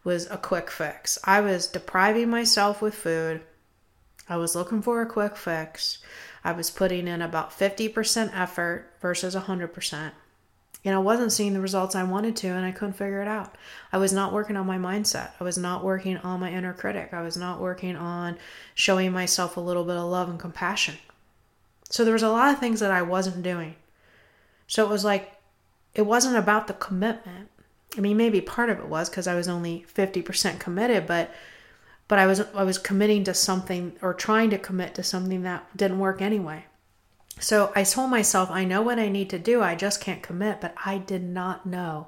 was 0.04 0.30
a 0.30 0.36
quick 0.36 0.70
fix. 0.70 1.18
I 1.24 1.40
was 1.40 1.66
depriving 1.66 2.30
myself 2.30 2.80
with 2.80 2.94
food. 2.94 3.42
I 4.28 4.36
was 4.36 4.54
looking 4.54 4.82
for 4.82 5.02
a 5.02 5.06
quick 5.06 5.36
fix. 5.36 5.98
I 6.44 6.52
was 6.52 6.70
putting 6.70 7.08
in 7.08 7.22
about 7.22 7.50
50% 7.50 8.30
effort 8.34 8.94
versus 9.00 9.34
100%. 9.34 10.12
And 10.84 10.94
I 10.94 10.98
wasn't 10.98 11.32
seeing 11.32 11.54
the 11.54 11.60
results 11.60 11.96
I 11.96 12.04
wanted 12.04 12.36
to, 12.36 12.48
and 12.48 12.64
I 12.64 12.70
couldn't 12.70 12.94
figure 12.94 13.20
it 13.20 13.28
out. 13.28 13.56
I 13.92 13.98
was 13.98 14.12
not 14.12 14.32
working 14.32 14.56
on 14.56 14.66
my 14.66 14.78
mindset. 14.78 15.32
I 15.40 15.44
was 15.44 15.58
not 15.58 15.82
working 15.84 16.16
on 16.18 16.40
my 16.40 16.52
inner 16.52 16.72
critic. 16.72 17.10
I 17.12 17.22
was 17.22 17.36
not 17.36 17.60
working 17.60 17.96
on 17.96 18.38
showing 18.74 19.12
myself 19.12 19.56
a 19.56 19.60
little 19.60 19.84
bit 19.84 19.96
of 19.96 20.04
love 20.04 20.28
and 20.28 20.38
compassion. 20.38 20.96
So 21.90 22.04
there 22.04 22.12
was 22.12 22.22
a 22.22 22.30
lot 22.30 22.52
of 22.52 22.60
things 22.60 22.80
that 22.80 22.92
I 22.92 23.02
wasn't 23.02 23.42
doing. 23.42 23.74
So 24.68 24.84
it 24.84 24.88
was 24.88 25.04
like, 25.04 25.32
it 25.94 26.02
wasn't 26.02 26.36
about 26.36 26.68
the 26.68 26.74
commitment. 26.74 27.50
I 27.98 28.00
mean, 28.00 28.16
maybe 28.16 28.40
part 28.40 28.70
of 28.70 28.78
it 28.78 28.86
was 28.86 29.10
because 29.10 29.26
I 29.26 29.34
was 29.34 29.48
only 29.48 29.84
50% 29.92 30.60
committed, 30.60 31.06
but 31.06 31.34
but 32.06 32.18
I 32.18 32.26
was 32.26 32.40
I 32.54 32.62
was 32.62 32.78
committing 32.78 33.24
to 33.24 33.34
something 33.34 33.96
or 34.00 34.14
trying 34.14 34.50
to 34.50 34.58
commit 34.58 34.94
to 34.94 35.02
something 35.02 35.42
that 35.42 35.76
didn't 35.76 35.98
work 35.98 36.22
anyway. 36.22 36.64
So 37.40 37.72
I 37.76 37.82
told 37.82 38.10
myself, 38.10 38.50
I 38.50 38.64
know 38.64 38.82
what 38.82 38.98
I 38.98 39.08
need 39.08 39.28
to 39.30 39.38
do, 39.38 39.62
I 39.62 39.74
just 39.74 40.00
can't 40.00 40.22
commit, 40.22 40.60
but 40.60 40.74
I 40.84 40.98
did 40.98 41.22
not 41.22 41.66
know 41.66 42.06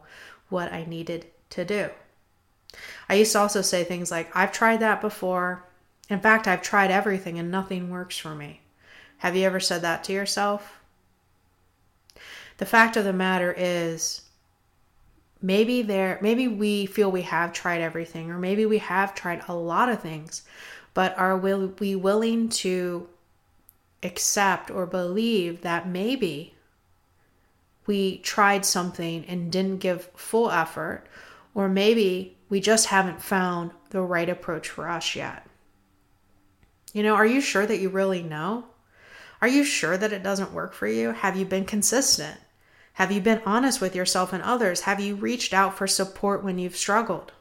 what 0.49 0.73
I 0.73 0.85
needed 0.85 1.27
to 1.51 1.65
do. 1.65 1.91
I 3.09 3.15
used 3.15 3.33
to 3.33 3.41
also 3.41 3.63
say 3.63 3.85
things 3.85 4.11
like, 4.11 4.35
I've 4.35 4.53
tried 4.53 4.81
that 4.81 5.01
before. 5.01 5.65
In 6.09 6.21
fact, 6.21 6.49
I've 6.49 6.63
tried 6.63 6.91
everything 6.91 7.39
and 7.39 7.51
nothing 7.51 7.91
works 7.91 8.17
for 8.17 8.35
me. 8.35 8.63
Have 9.19 9.37
you 9.37 9.45
ever 9.45 9.61
said 9.61 9.83
that 9.83 10.03
to 10.05 10.13
yourself? 10.13 10.81
The 12.59 12.67
fact 12.67 12.97
of 12.97 13.05
the 13.05 13.13
matter 13.13 13.55
is, 13.57 14.23
maybe 15.43 15.83
there 15.83 16.19
maybe 16.21 16.49
we 16.49 16.87
feel 16.87 17.11
we 17.11 17.23
have 17.23 17.53
tried 17.53 17.81
everything 17.81 18.31
or 18.31 18.39
maybe 18.39 18.67
we 18.67 18.79
have 18.79 19.15
tried 19.15 19.43
a 19.49 19.55
lot 19.55 19.89
of 19.89 20.01
things 20.01 20.43
but 20.95 21.17
are 21.19 21.37
we 21.37 21.95
willing 21.95 22.49
to 22.49 23.09
accept 24.03 24.71
or 24.71 24.87
believe 24.87 25.61
that 25.63 25.89
maybe 25.89 26.55
we 27.87 28.19
tried 28.19 28.65
something 28.65 29.25
and 29.27 29.53
didn't 29.53 29.79
give 29.79 30.11
full 30.15 30.51
effort 30.51 31.05
or 31.55 31.69
maybe 31.69 32.37
we 32.49 32.61
just 32.61 32.87
haven't 32.87 33.23
found 33.23 33.71
the 33.91 34.01
right 34.01 34.29
approach 34.29 34.69
for 34.69 34.89
us 34.89 35.15
yet? 35.15 35.47
You 36.93 37.03
know 37.03 37.15
are 37.15 37.27
you 37.27 37.41
sure 37.41 37.67
that 37.67 37.79
you 37.79 37.89
really 37.89 38.23
know? 38.23 38.65
Are 39.41 39.49
you 39.49 39.65
sure 39.65 39.97
that 39.97 40.13
it 40.13 40.23
doesn't 40.23 40.53
work 40.53 40.75
for 40.75 40.87
you? 40.87 41.13
Have 41.13 41.37
you 41.37 41.47
been 41.47 41.65
consistent 41.65 42.39
have 42.95 43.13
you 43.13 43.21
been 43.21 43.43
honest 43.47 43.81
with 43.81 43.95
yourself 43.95 44.33
and 44.33 44.43
others? 44.43 44.83
Have 44.83 45.01
you 45.01 45.15
reached 45.17 45.55
out 45.55 45.77
for 45.77 45.87
support 45.87 46.45
when 46.45 46.59
you've 46.59 46.77
struggled? 46.77 47.33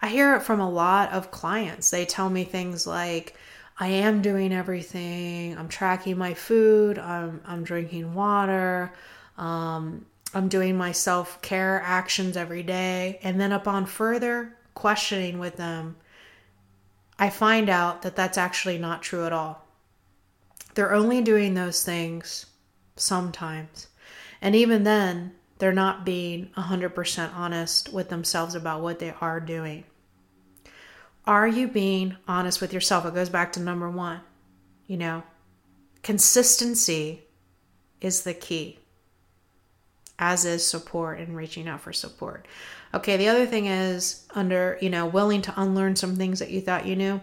I 0.00 0.08
hear 0.08 0.34
it 0.34 0.42
from 0.42 0.60
a 0.60 0.70
lot 0.70 1.12
of 1.12 1.30
clients. 1.30 1.90
They 1.90 2.04
tell 2.04 2.28
me 2.28 2.44
things 2.44 2.86
like, 2.86 3.36
I 3.78 3.88
am 3.88 4.22
doing 4.22 4.52
everything. 4.52 5.56
I'm 5.56 5.68
tracking 5.68 6.18
my 6.18 6.34
food. 6.34 6.98
I'm, 6.98 7.40
I'm 7.44 7.64
drinking 7.64 8.14
water. 8.14 8.92
Um, 9.38 10.06
I'm 10.34 10.48
doing 10.48 10.76
my 10.76 10.92
self 10.92 11.40
care 11.42 11.82
actions 11.84 12.36
every 12.36 12.62
day. 12.62 13.18
And 13.22 13.40
then, 13.40 13.52
upon 13.52 13.86
further 13.86 14.56
questioning 14.74 15.38
with 15.38 15.56
them, 15.56 15.96
I 17.18 17.30
find 17.30 17.68
out 17.68 18.02
that 18.02 18.16
that's 18.16 18.38
actually 18.38 18.78
not 18.78 19.02
true 19.02 19.26
at 19.26 19.32
all. 19.32 19.66
They're 20.74 20.94
only 20.94 21.22
doing 21.22 21.54
those 21.54 21.84
things 21.84 22.46
sometimes. 22.96 23.88
And 24.42 24.56
even 24.56 24.82
then, 24.82 25.32
they're 25.58 25.72
not 25.72 26.04
being 26.04 26.50
100% 26.56 27.34
honest 27.34 27.92
with 27.92 28.08
themselves 28.08 28.56
about 28.56 28.82
what 28.82 28.98
they 28.98 29.14
are 29.20 29.38
doing. 29.38 29.84
Are 31.24 31.46
you 31.46 31.68
being 31.68 32.16
honest 32.26 32.60
with 32.60 32.72
yourself? 32.72 33.06
It 33.06 33.14
goes 33.14 33.28
back 33.28 33.52
to 33.52 33.60
number 33.60 33.88
one. 33.88 34.20
You 34.88 34.96
know, 34.96 35.22
consistency 36.02 37.22
is 38.00 38.24
the 38.24 38.34
key, 38.34 38.80
as 40.18 40.44
is 40.44 40.66
support 40.66 41.20
and 41.20 41.36
reaching 41.36 41.68
out 41.68 41.80
for 41.80 41.92
support. 41.92 42.48
Okay, 42.92 43.16
the 43.16 43.28
other 43.28 43.46
thing 43.46 43.66
is 43.66 44.26
under, 44.34 44.76
you 44.82 44.90
know, 44.90 45.06
willing 45.06 45.42
to 45.42 45.54
unlearn 45.56 45.94
some 45.94 46.16
things 46.16 46.40
that 46.40 46.50
you 46.50 46.60
thought 46.60 46.84
you 46.84 46.96
knew. 46.96 47.20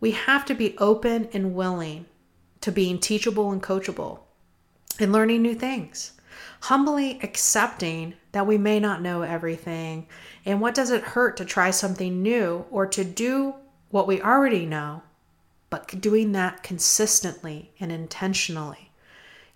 We 0.00 0.10
have 0.10 0.44
to 0.46 0.54
be 0.54 0.76
open 0.78 1.28
and 1.32 1.54
willing 1.54 2.06
to 2.62 2.72
being 2.72 2.98
teachable 2.98 3.52
and 3.52 3.62
coachable 3.62 4.18
and 4.98 5.12
learning 5.12 5.42
new 5.42 5.54
things 5.54 6.12
humbly 6.62 7.18
accepting 7.22 8.14
that 8.32 8.46
we 8.46 8.58
may 8.58 8.80
not 8.80 9.02
know 9.02 9.22
everything. 9.22 10.06
And 10.44 10.60
what 10.60 10.74
does 10.74 10.90
it 10.90 11.02
hurt 11.02 11.36
to 11.36 11.44
try 11.44 11.70
something 11.70 12.22
new 12.22 12.64
or 12.70 12.86
to 12.86 13.04
do 13.04 13.54
what 13.90 14.06
we 14.06 14.20
already 14.20 14.66
know, 14.66 15.02
but 15.70 16.00
doing 16.00 16.32
that 16.32 16.62
consistently 16.62 17.72
and 17.78 17.92
intentionally? 17.92 18.90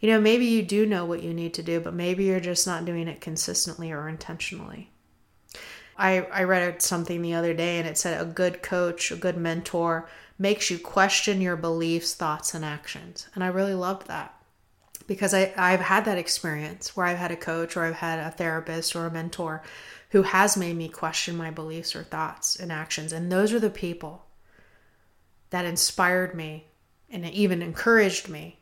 You 0.00 0.10
know, 0.10 0.20
maybe 0.20 0.44
you 0.44 0.62
do 0.62 0.84
know 0.84 1.04
what 1.04 1.22
you 1.22 1.32
need 1.32 1.54
to 1.54 1.62
do, 1.62 1.80
but 1.80 1.94
maybe 1.94 2.24
you're 2.24 2.40
just 2.40 2.66
not 2.66 2.84
doing 2.84 3.08
it 3.08 3.20
consistently 3.20 3.90
or 3.92 4.08
intentionally. 4.08 4.90
I, 5.98 6.22
I 6.32 6.42
read 6.44 6.82
something 6.82 7.22
the 7.22 7.34
other 7.34 7.54
day 7.54 7.78
and 7.78 7.88
it 7.88 7.96
said 7.96 8.20
a 8.20 8.26
good 8.26 8.62
coach, 8.62 9.10
a 9.10 9.16
good 9.16 9.38
mentor 9.38 10.08
makes 10.38 10.70
you 10.70 10.78
question 10.78 11.40
your 11.40 11.56
beliefs, 11.56 12.14
thoughts, 12.14 12.52
and 12.52 12.64
actions. 12.64 13.28
And 13.34 13.42
I 13.42 13.46
really 13.46 13.74
loved 13.74 14.06
that 14.08 14.35
because 15.06 15.34
I, 15.34 15.52
I've 15.56 15.80
had 15.80 16.04
that 16.04 16.18
experience 16.18 16.96
where 16.96 17.06
I've 17.06 17.18
had 17.18 17.30
a 17.30 17.36
coach 17.36 17.76
or 17.76 17.84
I've 17.84 17.94
had 17.94 18.18
a 18.18 18.30
therapist 18.30 18.96
or 18.96 19.06
a 19.06 19.10
mentor 19.10 19.62
who 20.10 20.22
has 20.22 20.56
made 20.56 20.76
me 20.76 20.88
question 20.88 21.36
my 21.36 21.50
beliefs 21.50 21.94
or 21.94 22.02
thoughts 22.02 22.56
and 22.56 22.72
actions. 22.72 23.12
And 23.12 23.30
those 23.30 23.52
are 23.52 23.60
the 23.60 23.70
people 23.70 24.24
that 25.50 25.64
inspired 25.64 26.34
me 26.34 26.66
and 27.10 27.24
even 27.26 27.62
encouraged 27.62 28.28
me 28.28 28.58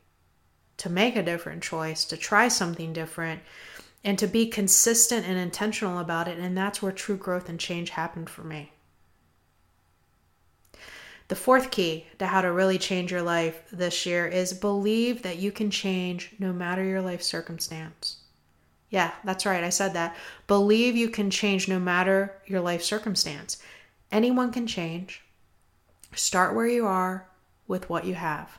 to 0.76 0.90
make 0.90 1.16
a 1.16 1.22
different 1.22 1.62
choice, 1.62 2.04
to 2.04 2.16
try 2.16 2.48
something 2.48 2.92
different, 2.92 3.40
and 4.02 4.18
to 4.18 4.26
be 4.26 4.46
consistent 4.46 5.26
and 5.26 5.38
intentional 5.38 5.98
about 5.98 6.28
it. 6.28 6.38
And 6.38 6.57
that's 6.57 6.83
where 6.83 6.92
true 6.92 7.16
growth 7.16 7.48
and 7.48 7.59
change 7.59 7.90
happened 7.90 8.28
for 8.28 8.42
me. 8.42 8.74
The 11.29 11.37
fourth 11.37 11.71
key 11.71 12.07
to 12.19 12.27
how 12.27 12.43
to 12.43 12.53
really 12.53 12.79
change 12.79 13.11
your 13.11 13.23
life 13.23 13.63
this 13.73 14.05
year 14.05 14.27
is 14.27 14.53
believe 14.53 15.23
that 15.23 15.39
you 15.39 15.51
can 15.53 15.71
change 15.71 16.35
no 16.39 16.53
matter 16.53 16.85
your 16.85 17.01
life 17.01 17.23
circumstance. 17.23 18.19
Yeah, 18.91 19.13
that's 19.25 19.47
right. 19.47 19.65
I 19.65 19.71
said 19.71 19.95
that. 19.95 20.17
Believe 20.47 20.97
you 20.97 21.09
can 21.09 21.31
change 21.31 21.67
no 21.67 21.81
matter 21.81 22.35
your 22.47 22.61
life 22.61 22.83
circumstance. 22.83 23.63
Anyone 24.13 24.53
can 24.53 24.67
change. 24.67 25.23
Start 26.15 26.55
where 26.55 26.69
you 26.69 26.87
are 26.87 27.27
with 27.67 27.89
what 27.89 28.05
you 28.05 28.15
have. 28.15 28.59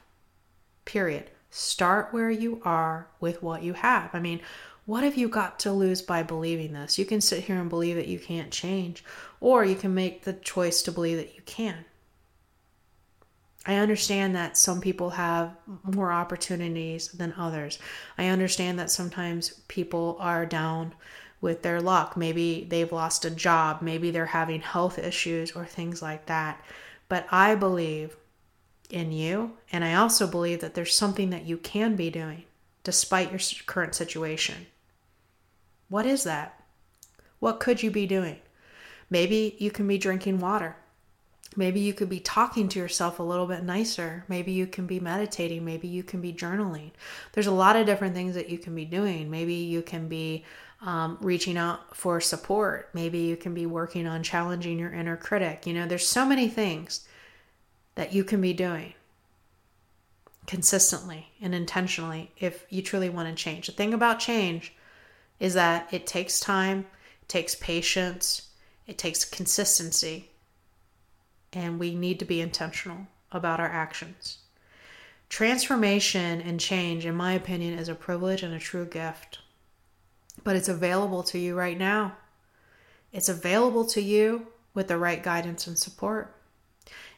Period. 0.84 1.30
Start 1.51 2.10
where 2.12 2.32
you 2.32 2.62
are 2.65 3.08
with 3.19 3.41
what 3.41 3.63
you 3.63 3.73
have. 3.73 4.10
I 4.13 4.19
mean, 4.19 4.41
what 4.86 5.04
have 5.04 5.15
you 5.15 5.30
got 5.30 5.60
to 5.60 5.71
lose 5.71 6.01
by 6.01 6.21
believing 6.21 6.73
this? 6.73 6.99
You 6.99 7.06
can 7.06 7.21
sit 7.21 7.45
here 7.45 7.60
and 7.60 7.69
believe 7.69 7.95
that 7.95 8.08
you 8.08 8.19
can't 8.19 8.51
change, 8.51 9.06
or 9.39 9.63
you 9.63 9.75
can 9.75 9.93
make 9.93 10.23
the 10.23 10.34
choice 10.34 10.82
to 10.82 10.91
believe 10.91 11.17
that 11.17 11.36
you 11.36 11.41
can. 11.45 11.86
I 13.65 13.75
understand 13.78 14.36
that 14.36 14.58
some 14.58 14.80
people 14.80 15.10
have 15.12 15.56
more 15.84 16.12
opportunities 16.12 17.08
than 17.10 17.34
others. 17.38 17.80
I 18.17 18.28
understand 18.28 18.78
that 18.80 18.91
sometimes 18.91 19.62
people 19.67 20.17
are 20.19 20.45
down 20.45 20.93
with 21.41 21.63
their 21.63 21.82
luck. 21.82 22.15
Maybe 22.15 22.65
they've 22.69 22.91
lost 22.91 23.25
a 23.25 23.32
job, 23.32 23.82
maybe 23.82 24.12
they're 24.12 24.28
having 24.28 24.62
health 24.62 24.99
issues 24.99 25.51
or 25.51 25.65
things 25.65 26.01
like 26.01 26.28
that. 26.28 26.63
But 27.10 27.28
I 27.32 27.56
believe 27.56 28.15
in 28.89 29.12
you, 29.12 29.58
and 29.71 29.84
I 29.84 29.95
also 29.95 30.28
believe 30.28 30.62
that 30.62 30.75
there's 30.75 30.95
something 30.95 31.32
that 31.32 31.45
you 31.45 31.58
can 31.58 31.95
be 31.95 32.10
doing 32.10 32.43
despite 32.84 33.32
your 33.32 33.39
current 33.65 33.95
situation. 33.95 34.67
What 35.89 36.06
is 36.06 36.23
that? 36.23 36.62
What 37.39 37.60
could 37.60 37.82
you 37.82 37.91
be 37.91 38.06
doing? 38.06 38.38
Maybe 39.10 39.56
you 39.60 39.71
can 39.71 39.88
be 39.88 39.97
drinking 39.97 40.39
water. 40.39 40.75
Maybe 41.55 41.79
you 41.79 41.93
could 41.93 42.09
be 42.09 42.19
talking 42.19 42.67
to 42.69 42.79
yourself 42.79 43.19
a 43.19 43.23
little 43.23 43.47
bit 43.47 43.63
nicer. 43.63 44.25
Maybe 44.27 44.51
you 44.51 44.67
can 44.67 44.85
be 44.85 44.99
meditating. 44.99 45.63
Maybe 45.63 45.87
you 45.87 46.03
can 46.03 46.21
be 46.21 46.33
journaling. 46.33 46.91
There's 47.33 47.47
a 47.47 47.51
lot 47.51 47.75
of 47.75 47.85
different 47.85 48.13
things 48.13 48.35
that 48.35 48.49
you 48.49 48.57
can 48.57 48.75
be 48.75 48.85
doing. 48.85 49.29
Maybe 49.29 49.53
you 49.53 49.81
can 49.81 50.07
be 50.07 50.43
um, 50.81 51.17
reaching 51.21 51.57
out 51.57 51.95
for 51.95 52.19
support. 52.19 52.89
Maybe 52.93 53.19
you 53.19 53.37
can 53.37 53.53
be 53.53 53.65
working 53.65 54.07
on 54.07 54.23
challenging 54.23 54.77
your 54.77 54.91
inner 54.93 55.17
critic. 55.17 55.65
You 55.65 55.73
know, 55.73 55.87
there's 55.87 56.07
so 56.07 56.25
many 56.25 56.49
things 56.49 57.07
that 57.95 58.13
you 58.13 58.23
can 58.23 58.41
be 58.41 58.53
doing 58.53 58.93
consistently 60.47 61.31
and 61.41 61.55
intentionally 61.55 62.31
if 62.37 62.65
you 62.69 62.81
truly 62.81 63.09
want 63.09 63.29
to 63.29 63.43
change. 63.43 63.67
The 63.67 63.73
thing 63.73 63.93
about 63.93 64.19
change 64.19 64.73
is 65.39 65.53
that 65.53 65.91
it 65.91 66.05
takes 66.05 66.39
time, 66.39 66.85
it 67.21 67.29
takes 67.29 67.55
patience, 67.55 68.49
it 68.85 68.97
takes 68.97 69.25
consistency 69.25 70.29
and 71.55 71.79
we 71.79 71.95
need 71.95 72.19
to 72.19 72.25
be 72.25 72.41
intentional 72.41 73.07
about 73.31 73.59
our 73.59 73.69
actions. 73.69 74.39
Transformation 75.29 76.41
and 76.41 76.59
change, 76.59 77.05
in 77.05 77.15
my 77.15 77.33
opinion, 77.33 77.79
is 77.79 77.89
a 77.89 77.95
privilege 77.95 78.43
and 78.43 78.53
a 78.53 78.59
true 78.59 78.85
gift. 78.85 79.39
But 80.43 80.55
it's 80.55 80.69
available 80.69 81.23
to 81.23 81.39
you 81.39 81.55
right 81.55 81.77
now. 81.77 82.17
It's 83.11 83.29
available 83.29 83.85
to 83.85 84.01
you 84.01 84.47
with 84.73 84.89
the 84.89 84.97
right 84.97 85.23
guidance 85.23 85.65
and 85.65 85.79
support. 85.79 86.35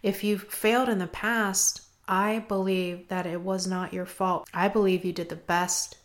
If 0.04 0.24
you've 0.24 0.44
failed 0.44 0.88
in 0.88 1.00
the 1.00 1.08
past, 1.08 1.82
I 2.08 2.46
believe 2.48 3.10
that 3.10 3.26
it 3.26 3.42
was 3.42 3.68
not 3.68 3.92
your 3.92 4.06
fault. 4.06 4.48
I 4.54 4.68
believe 4.68 5.04
you 5.04 5.12
did 5.12 5.30
the 5.30 5.36
best 5.36 5.98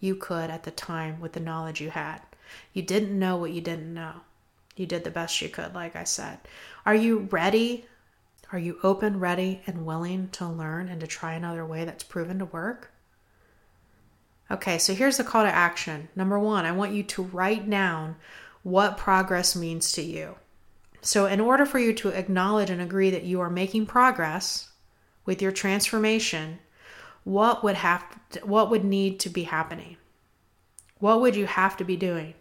you 0.00 0.16
could 0.16 0.50
at 0.50 0.62
the 0.62 0.70
time 0.70 1.20
with 1.20 1.34
the 1.34 1.40
knowledge 1.40 1.80
you 1.80 1.90
had. 1.90 2.20
You 2.72 2.82
didn't 2.82 3.16
know 3.16 3.36
what 3.36 3.52
you 3.52 3.60
didn't 3.60 3.92
know. 3.92 4.22
You 4.78 4.86
did 4.86 5.04
the 5.04 5.10
best 5.10 5.40
you 5.42 5.48
could, 5.48 5.74
like 5.74 5.96
I 5.96 6.04
said. 6.04 6.38
Are 6.86 6.94
you 6.94 7.28
ready? 7.30 7.86
Are 8.52 8.58
you 8.58 8.78
open, 8.82 9.20
ready, 9.20 9.60
and 9.66 9.84
willing 9.84 10.28
to 10.30 10.48
learn 10.48 10.88
and 10.88 11.00
to 11.00 11.06
try 11.06 11.34
another 11.34 11.66
way 11.66 11.84
that's 11.84 12.04
proven 12.04 12.38
to 12.38 12.44
work? 12.46 12.92
Okay, 14.50 14.78
so 14.78 14.94
here's 14.94 15.18
the 15.18 15.24
call 15.24 15.44
to 15.44 15.54
action. 15.54 16.08
Number 16.16 16.38
one, 16.38 16.64
I 16.64 16.72
want 16.72 16.92
you 16.92 17.02
to 17.02 17.22
write 17.22 17.68
down 17.68 18.16
what 18.62 18.96
progress 18.96 19.54
means 19.54 19.92
to 19.92 20.02
you. 20.02 20.36
So, 21.02 21.26
in 21.26 21.40
order 21.40 21.66
for 21.66 21.78
you 21.78 21.92
to 21.94 22.08
acknowledge 22.08 22.70
and 22.70 22.80
agree 22.80 23.10
that 23.10 23.24
you 23.24 23.40
are 23.40 23.50
making 23.50 23.86
progress 23.86 24.70
with 25.26 25.42
your 25.42 25.52
transformation, 25.52 26.58
what 27.24 27.62
would 27.62 27.76
have 27.76 28.04
to, 28.30 28.40
what 28.40 28.70
would 28.70 28.84
need 28.84 29.20
to 29.20 29.28
be 29.28 29.44
happening? 29.44 29.96
What 30.98 31.20
would 31.20 31.36
you 31.36 31.46
have 31.46 31.76
to 31.76 31.84
be 31.84 31.96
doing? 31.96 32.34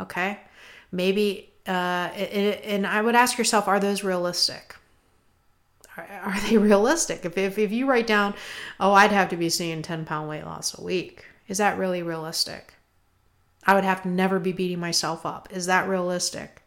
Okay? 0.00 0.40
Maybe 0.94 1.52
uh, 1.66 2.10
it, 2.16 2.62
and 2.64 2.86
I 2.86 3.02
would 3.02 3.16
ask 3.16 3.36
yourself, 3.36 3.66
are 3.66 3.80
those 3.80 4.04
realistic? 4.04 4.76
Are, 5.96 6.06
are 6.24 6.40
they 6.42 6.56
realistic? 6.70 7.24
If, 7.24 7.36
if, 7.36 7.58
if 7.58 7.72
you 7.72 7.86
write 7.86 8.06
down, 8.06 8.34
oh, 8.78 8.92
I'd 8.92 9.10
have 9.10 9.28
to 9.30 9.36
be 9.36 9.48
seeing 9.48 9.82
10 9.82 10.04
pound 10.04 10.28
weight 10.28 10.44
loss 10.44 10.78
a 10.78 10.82
week, 10.82 11.24
is 11.48 11.58
that 11.58 11.78
really 11.78 12.02
realistic? 12.02 12.74
I 13.66 13.74
would 13.74 13.84
have 13.84 14.02
to 14.02 14.08
never 14.08 14.38
be 14.38 14.52
beating 14.52 14.78
myself 14.78 15.26
up. 15.26 15.48
Is 15.50 15.66
that 15.66 15.88
realistic? 15.88 16.62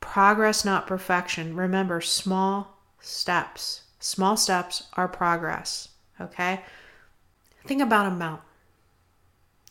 Progress, 0.00 0.64
not 0.64 0.88
perfection. 0.88 1.54
Remember, 1.54 2.00
small 2.00 2.78
steps. 3.00 3.82
Small 4.00 4.36
steps 4.36 4.84
are 4.94 5.06
progress. 5.06 5.90
Okay? 6.20 6.60
Think 7.66 7.82
about 7.82 8.06
a 8.06 8.10
mountain. 8.10 8.46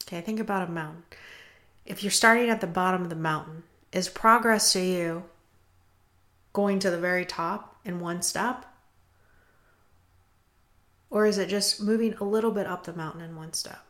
Okay, 0.03 0.21
think 0.21 0.39
about 0.39 0.69
a 0.69 0.71
mountain. 0.71 1.03
If 1.91 2.03
you're 2.03 2.11
starting 2.11 2.49
at 2.49 2.61
the 2.61 2.67
bottom 2.67 3.03
of 3.03 3.09
the 3.09 3.15
mountain, 3.15 3.63
is 3.91 4.09
progress 4.09 4.73
to 4.73 4.79
you 4.79 5.25
going 6.53 6.79
to 6.79 6.89
the 6.89 6.99
very 6.99 7.25
top 7.25 7.75
in 7.85 7.99
one 7.99 8.21
step? 8.21 8.65
Or 11.09 11.25
is 11.25 11.37
it 11.37 11.49
just 11.49 11.81
moving 11.81 12.15
a 12.15 12.23
little 12.23 12.51
bit 12.51 12.65
up 12.65 12.85
the 12.85 12.93
mountain 12.93 13.21
in 13.21 13.35
one 13.35 13.53
step? 13.53 13.85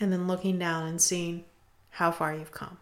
and 0.00 0.12
then 0.12 0.26
looking 0.26 0.58
down 0.58 0.86
and 0.86 1.00
seeing 1.00 1.44
how 1.90 2.10
far 2.10 2.34
you've 2.34 2.52
come. 2.52 2.78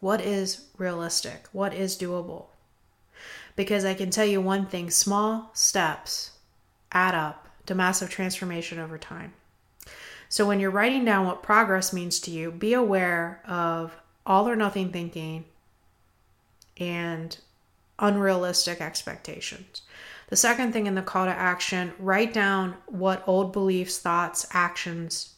What 0.00 0.20
is 0.20 0.66
realistic? 0.76 1.46
What 1.52 1.72
is 1.72 1.96
doable? 1.96 2.46
Because 3.56 3.84
I 3.84 3.94
can 3.94 4.10
tell 4.10 4.24
you 4.24 4.40
one 4.40 4.66
thing 4.66 4.90
small 4.90 5.50
steps 5.54 6.32
add 6.92 7.14
up 7.14 7.48
to 7.66 7.74
massive 7.74 8.10
transformation 8.10 8.78
over 8.78 8.98
time. 8.98 9.32
So 10.34 10.44
when 10.44 10.58
you're 10.58 10.72
writing 10.72 11.04
down 11.04 11.26
what 11.26 11.44
progress 11.44 11.92
means 11.92 12.18
to 12.18 12.32
you, 12.32 12.50
be 12.50 12.74
aware 12.74 13.40
of 13.46 13.94
all 14.26 14.48
or 14.48 14.56
nothing 14.56 14.90
thinking 14.90 15.44
and 16.76 17.38
unrealistic 18.00 18.80
expectations. 18.80 19.82
The 20.30 20.34
second 20.34 20.72
thing 20.72 20.88
in 20.88 20.96
the 20.96 21.02
call 21.02 21.26
to 21.26 21.30
action, 21.30 21.92
write 22.00 22.32
down 22.32 22.74
what 22.86 23.22
old 23.28 23.52
beliefs, 23.52 23.98
thoughts, 23.98 24.44
actions 24.50 25.34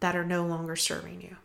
that 0.00 0.14
are 0.14 0.26
no 0.26 0.44
longer 0.44 0.76
serving 0.76 1.22
you? 1.22 1.38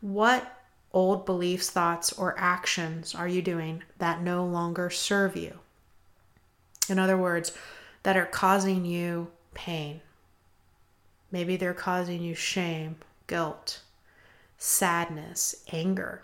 What 0.00 0.58
old 0.92 1.24
beliefs, 1.24 1.70
thoughts, 1.70 2.12
or 2.12 2.34
actions 2.36 3.14
are 3.14 3.28
you 3.28 3.40
doing 3.40 3.84
that 3.98 4.20
no 4.20 4.44
longer 4.44 4.90
serve 4.90 5.36
you? 5.36 5.60
In 6.88 6.98
other 6.98 7.16
words, 7.16 7.52
that 8.02 8.16
are 8.16 8.26
causing 8.26 8.84
you 8.84 9.28
pain. 9.54 10.00
Maybe 11.32 11.56
they're 11.56 11.74
causing 11.74 12.22
you 12.22 12.34
shame, 12.34 12.96
guilt, 13.26 13.80
sadness, 14.58 15.64
anger. 15.72 16.22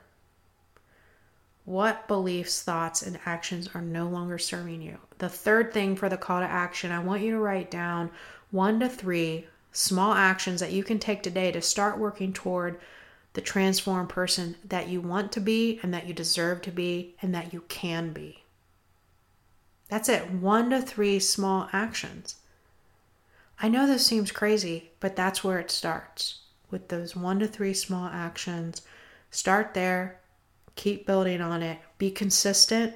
What 1.65 2.07
beliefs, 2.07 2.63
thoughts, 2.63 3.03
and 3.03 3.19
actions 3.27 3.71
are 3.75 3.83
no 3.83 4.09
longer 4.09 4.39
serving 4.39 4.83
you? 4.83 4.99
The 5.19 5.29
third 5.29 5.73
thing 5.73 5.97
for 5.97 6.09
the 6.09 6.17
call 6.17 6.41
to 6.41 6.47
action, 6.47 6.93
I 6.93 7.01
want 7.01 7.23
you 7.23 7.33
to 7.33 7.39
write 7.39 7.71
down 7.71 8.11
one 8.51 8.81
to 8.81 8.89
three 8.89 9.47
small 9.73 10.13
actions 10.13 10.61
that 10.61 10.73
you 10.73 10.85
can 10.85 10.99
take 10.99 11.23
today 11.23 11.53
to 11.53 11.61
start 11.61 11.99
working 11.99 12.33
toward 12.33 12.79
the 13.33 13.41
transformed 13.41 14.09
person 14.09 14.57
that 14.65 14.89
you 14.89 15.01
want 15.01 15.33
to 15.33 15.41
be 15.41 15.79
and 15.83 15.93
that 15.93 16.07
you 16.07 16.15
deserve 16.15 16.63
to 16.63 16.71
be 16.71 17.15
and 17.21 17.35
that 17.35 17.53
you 17.53 17.63
can 17.69 18.13
be. 18.13 18.45
That's 19.89 20.09
it. 20.09 20.31
One 20.31 20.71
to 20.71 20.83
three 20.83 21.19
small 21.19 21.69
actions. 21.73 22.37
I 23.61 23.69
know 23.69 23.87
this 23.87 24.07
seems 24.07 24.31
crazy, 24.31 24.91
but 25.01 25.17
that's 25.17 25.43
where 25.43 25.59
it 25.59 25.71
starts 25.71 26.41
with 26.71 26.89
those 26.89 27.17
one 27.17 27.41
to 27.41 27.47
three 27.49 27.75
small 27.75 28.07
actions. 28.07 28.83
Start 29.31 29.75
there, 29.75 30.21
keep 30.77 31.07
building 31.07 31.41
on 31.41 31.63
it, 31.63 31.79
be 31.99 32.11
consistent, 32.11 32.95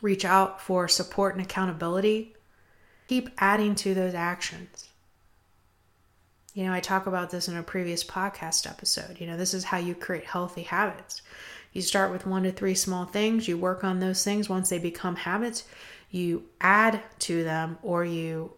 reach 0.00 0.24
out 0.24 0.60
for 0.60 0.86
support 0.86 1.34
and 1.34 1.44
accountability, 1.44 2.34
keep 3.08 3.30
adding 3.38 3.74
to 3.76 3.92
those 3.94 4.14
actions. 4.14 4.88
You 6.54 6.66
know, 6.66 6.72
I 6.72 6.80
talk 6.80 7.06
about 7.06 7.30
this 7.30 7.48
in 7.48 7.56
a 7.56 7.62
previous 7.62 8.04
podcast 8.04 8.70
episode. 8.70 9.18
You 9.20 9.26
know, 9.26 9.36
this 9.36 9.54
is 9.54 9.64
how 9.64 9.78
you 9.78 9.94
create 9.94 10.26
healthy 10.26 10.62
habits. 10.62 11.22
You 11.72 11.80
start 11.80 12.12
with 12.12 12.26
one 12.26 12.42
to 12.42 12.52
three 12.52 12.74
small 12.74 13.06
things, 13.06 13.48
you 13.48 13.56
work 13.56 13.82
on 13.82 13.98
those 13.98 14.22
things. 14.22 14.48
Once 14.48 14.68
they 14.68 14.78
become 14.78 15.16
habits, 15.16 15.64
you 16.10 16.44
add 16.60 17.00
to 17.20 17.42
them 17.42 17.78
or 17.82 18.04
you 18.04 18.52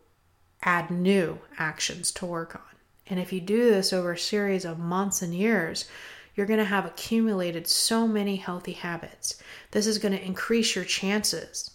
add 0.64 0.90
new 0.90 1.38
actions 1.58 2.10
to 2.12 2.26
work 2.26 2.54
on. 2.54 2.62
And 3.06 3.20
if 3.20 3.32
you 3.32 3.40
do 3.40 3.70
this 3.70 3.92
over 3.92 4.12
a 4.12 4.18
series 4.18 4.64
of 4.64 4.78
months 4.78 5.22
and 5.22 5.34
years, 5.34 5.86
you're 6.34 6.46
going 6.46 6.58
to 6.58 6.64
have 6.64 6.86
accumulated 6.86 7.66
so 7.66 8.08
many 8.08 8.36
healthy 8.36 8.72
habits. 8.72 9.40
This 9.70 9.86
is 9.86 9.98
going 9.98 10.16
to 10.16 10.24
increase 10.24 10.74
your 10.74 10.84
chances 10.84 11.70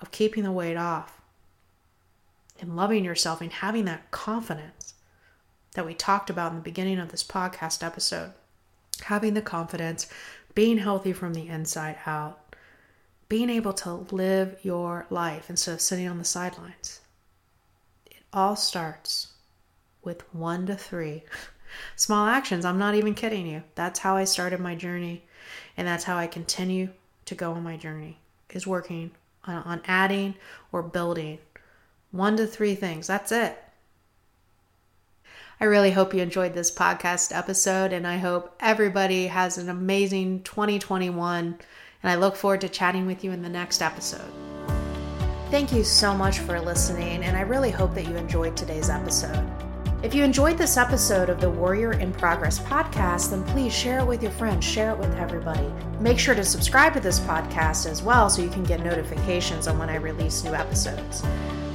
of 0.00 0.10
keeping 0.10 0.44
the 0.44 0.52
weight 0.52 0.76
off 0.76 1.20
and 2.60 2.76
loving 2.76 3.04
yourself 3.04 3.40
and 3.40 3.52
having 3.52 3.84
that 3.84 4.10
confidence 4.10 4.94
that 5.74 5.86
we 5.86 5.94
talked 5.94 6.30
about 6.30 6.52
in 6.52 6.56
the 6.56 6.62
beginning 6.62 6.98
of 6.98 7.10
this 7.10 7.24
podcast 7.24 7.84
episode. 7.84 8.32
Having 9.02 9.34
the 9.34 9.42
confidence, 9.42 10.08
being 10.54 10.78
healthy 10.78 11.12
from 11.12 11.34
the 11.34 11.46
inside 11.48 11.98
out, 12.06 12.54
being 13.28 13.50
able 13.50 13.72
to 13.74 14.06
live 14.10 14.58
your 14.62 15.06
life 15.10 15.50
instead 15.50 15.74
of 15.74 15.80
sitting 15.80 16.08
on 16.08 16.18
the 16.18 16.24
sidelines. 16.24 17.00
All 18.32 18.56
starts 18.56 19.32
with 20.02 20.22
one 20.34 20.66
to 20.66 20.76
three 20.76 21.24
small 21.96 22.26
actions. 22.26 22.64
I'm 22.64 22.78
not 22.78 22.94
even 22.94 23.14
kidding 23.14 23.46
you. 23.46 23.62
That's 23.74 24.00
how 24.00 24.16
I 24.16 24.24
started 24.24 24.60
my 24.60 24.74
journey, 24.74 25.24
and 25.76 25.86
that's 25.86 26.04
how 26.04 26.16
I 26.16 26.26
continue 26.26 26.90
to 27.24 27.34
go 27.34 27.52
on 27.52 27.62
my 27.62 27.76
journey 27.76 28.18
is 28.50 28.66
working 28.66 29.10
on, 29.44 29.62
on 29.64 29.82
adding 29.86 30.34
or 30.72 30.82
building 30.82 31.38
one 32.10 32.36
to 32.36 32.46
three 32.46 32.74
things. 32.74 33.06
That's 33.06 33.32
it. 33.32 33.62
I 35.60 35.64
really 35.64 35.90
hope 35.90 36.14
you 36.14 36.22
enjoyed 36.22 36.54
this 36.54 36.70
podcast 36.70 37.36
episode, 37.36 37.92
and 37.92 38.06
I 38.06 38.18
hope 38.18 38.54
everybody 38.60 39.26
has 39.26 39.58
an 39.58 39.68
amazing 39.68 40.42
2021. 40.44 41.58
And 42.02 42.10
I 42.10 42.14
look 42.14 42.36
forward 42.36 42.60
to 42.60 42.68
chatting 42.68 43.06
with 43.06 43.24
you 43.24 43.32
in 43.32 43.42
the 43.42 43.48
next 43.48 43.82
episode. 43.82 44.32
Thank 45.50 45.72
you 45.72 45.82
so 45.82 46.14
much 46.14 46.40
for 46.40 46.60
listening, 46.60 47.24
and 47.24 47.34
I 47.34 47.40
really 47.40 47.70
hope 47.70 47.94
that 47.94 48.06
you 48.06 48.14
enjoyed 48.16 48.54
today's 48.54 48.90
episode. 48.90 49.50
If 50.02 50.14
you 50.14 50.22
enjoyed 50.22 50.58
this 50.58 50.76
episode 50.76 51.30
of 51.30 51.40
the 51.40 51.48
Warrior 51.48 51.94
in 51.94 52.12
Progress 52.12 52.58
podcast, 52.58 53.30
then 53.30 53.42
please 53.44 53.74
share 53.74 54.00
it 54.00 54.06
with 54.06 54.22
your 54.22 54.30
friends, 54.30 54.66
share 54.66 54.90
it 54.90 54.98
with 54.98 55.14
everybody. 55.16 55.72
Make 56.00 56.18
sure 56.18 56.34
to 56.34 56.44
subscribe 56.44 56.92
to 56.92 57.00
this 57.00 57.18
podcast 57.20 57.90
as 57.90 58.02
well 58.02 58.28
so 58.28 58.42
you 58.42 58.50
can 58.50 58.62
get 58.62 58.84
notifications 58.84 59.66
on 59.66 59.78
when 59.78 59.88
I 59.88 59.94
release 59.94 60.44
new 60.44 60.52
episodes. 60.52 61.24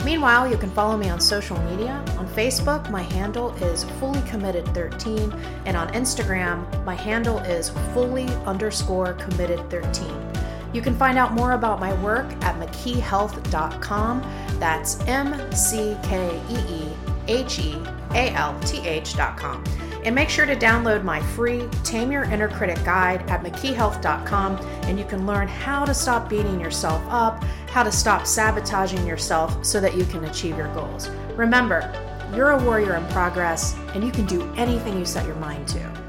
Meanwhile, 0.06 0.52
you 0.52 0.58
can 0.58 0.70
follow 0.70 0.96
me 0.96 1.10
on 1.10 1.20
social 1.20 1.60
media. 1.64 1.94
On 2.20 2.28
Facebook, 2.28 2.92
my 2.92 3.02
handle 3.02 3.56
is 3.56 3.86
fully 4.00 4.22
committed 4.30 4.68
13, 4.76 5.34
and 5.66 5.76
on 5.76 5.92
Instagram, 5.94 6.86
my 6.86 6.94
handle 6.94 7.40
is 7.40 7.70
fully 7.96 8.28
underscore 8.46 9.14
committed 9.14 9.68
13. 9.72 10.43
You 10.74 10.82
can 10.82 10.96
find 10.96 11.18
out 11.18 11.34
more 11.34 11.54
about 11.54 11.80
my 11.80 11.94
work 12.02 12.26
at 12.44 12.60
mckeehealth.com. 12.60 14.22
That's 14.60 15.00
M 15.02 15.52
C 15.52 15.98
K 16.04 16.42
E 16.50 16.56
E 16.56 16.94
H 17.28 17.60
E 17.60 17.82
A 18.12 18.32
L 18.34 18.60
T 18.62 18.86
H.com. 18.86 19.64
And 20.04 20.14
make 20.14 20.30
sure 20.30 20.46
to 20.46 20.56
download 20.56 21.04
my 21.04 21.22
free 21.22 21.68
Tame 21.84 22.12
Your 22.12 22.24
Inner 22.24 22.50
Critic 22.50 22.84
guide 22.84 23.22
at 23.30 23.42
mckeehealth.com 23.42 24.58
and 24.84 25.00
you 25.00 25.06
can 25.06 25.26
learn 25.26 25.48
how 25.48 25.86
to 25.86 25.94
stop 25.94 26.28
beating 26.28 26.60
yourself 26.60 27.02
up, 27.08 27.42
how 27.70 27.84
to 27.84 27.92
stop 27.92 28.28
sabotaging 28.28 29.08
yourself 29.08 29.64
so 29.64 29.80
that 29.80 29.96
you 29.96 30.04
can 30.06 30.26
achieve 30.26 30.58
your 30.58 30.74
goals. 30.74 31.10
Remember, 31.36 31.90
you're 32.36 32.52
a 32.52 32.64
warrior 32.64 32.96
in 32.96 33.06
progress 33.08 33.76
and 33.94 34.04
you 34.04 34.12
can 34.12 34.26
do 34.26 34.52
anything 34.56 34.98
you 34.98 35.06
set 35.06 35.26
your 35.26 35.36
mind 35.36 35.68
to. 35.70 36.03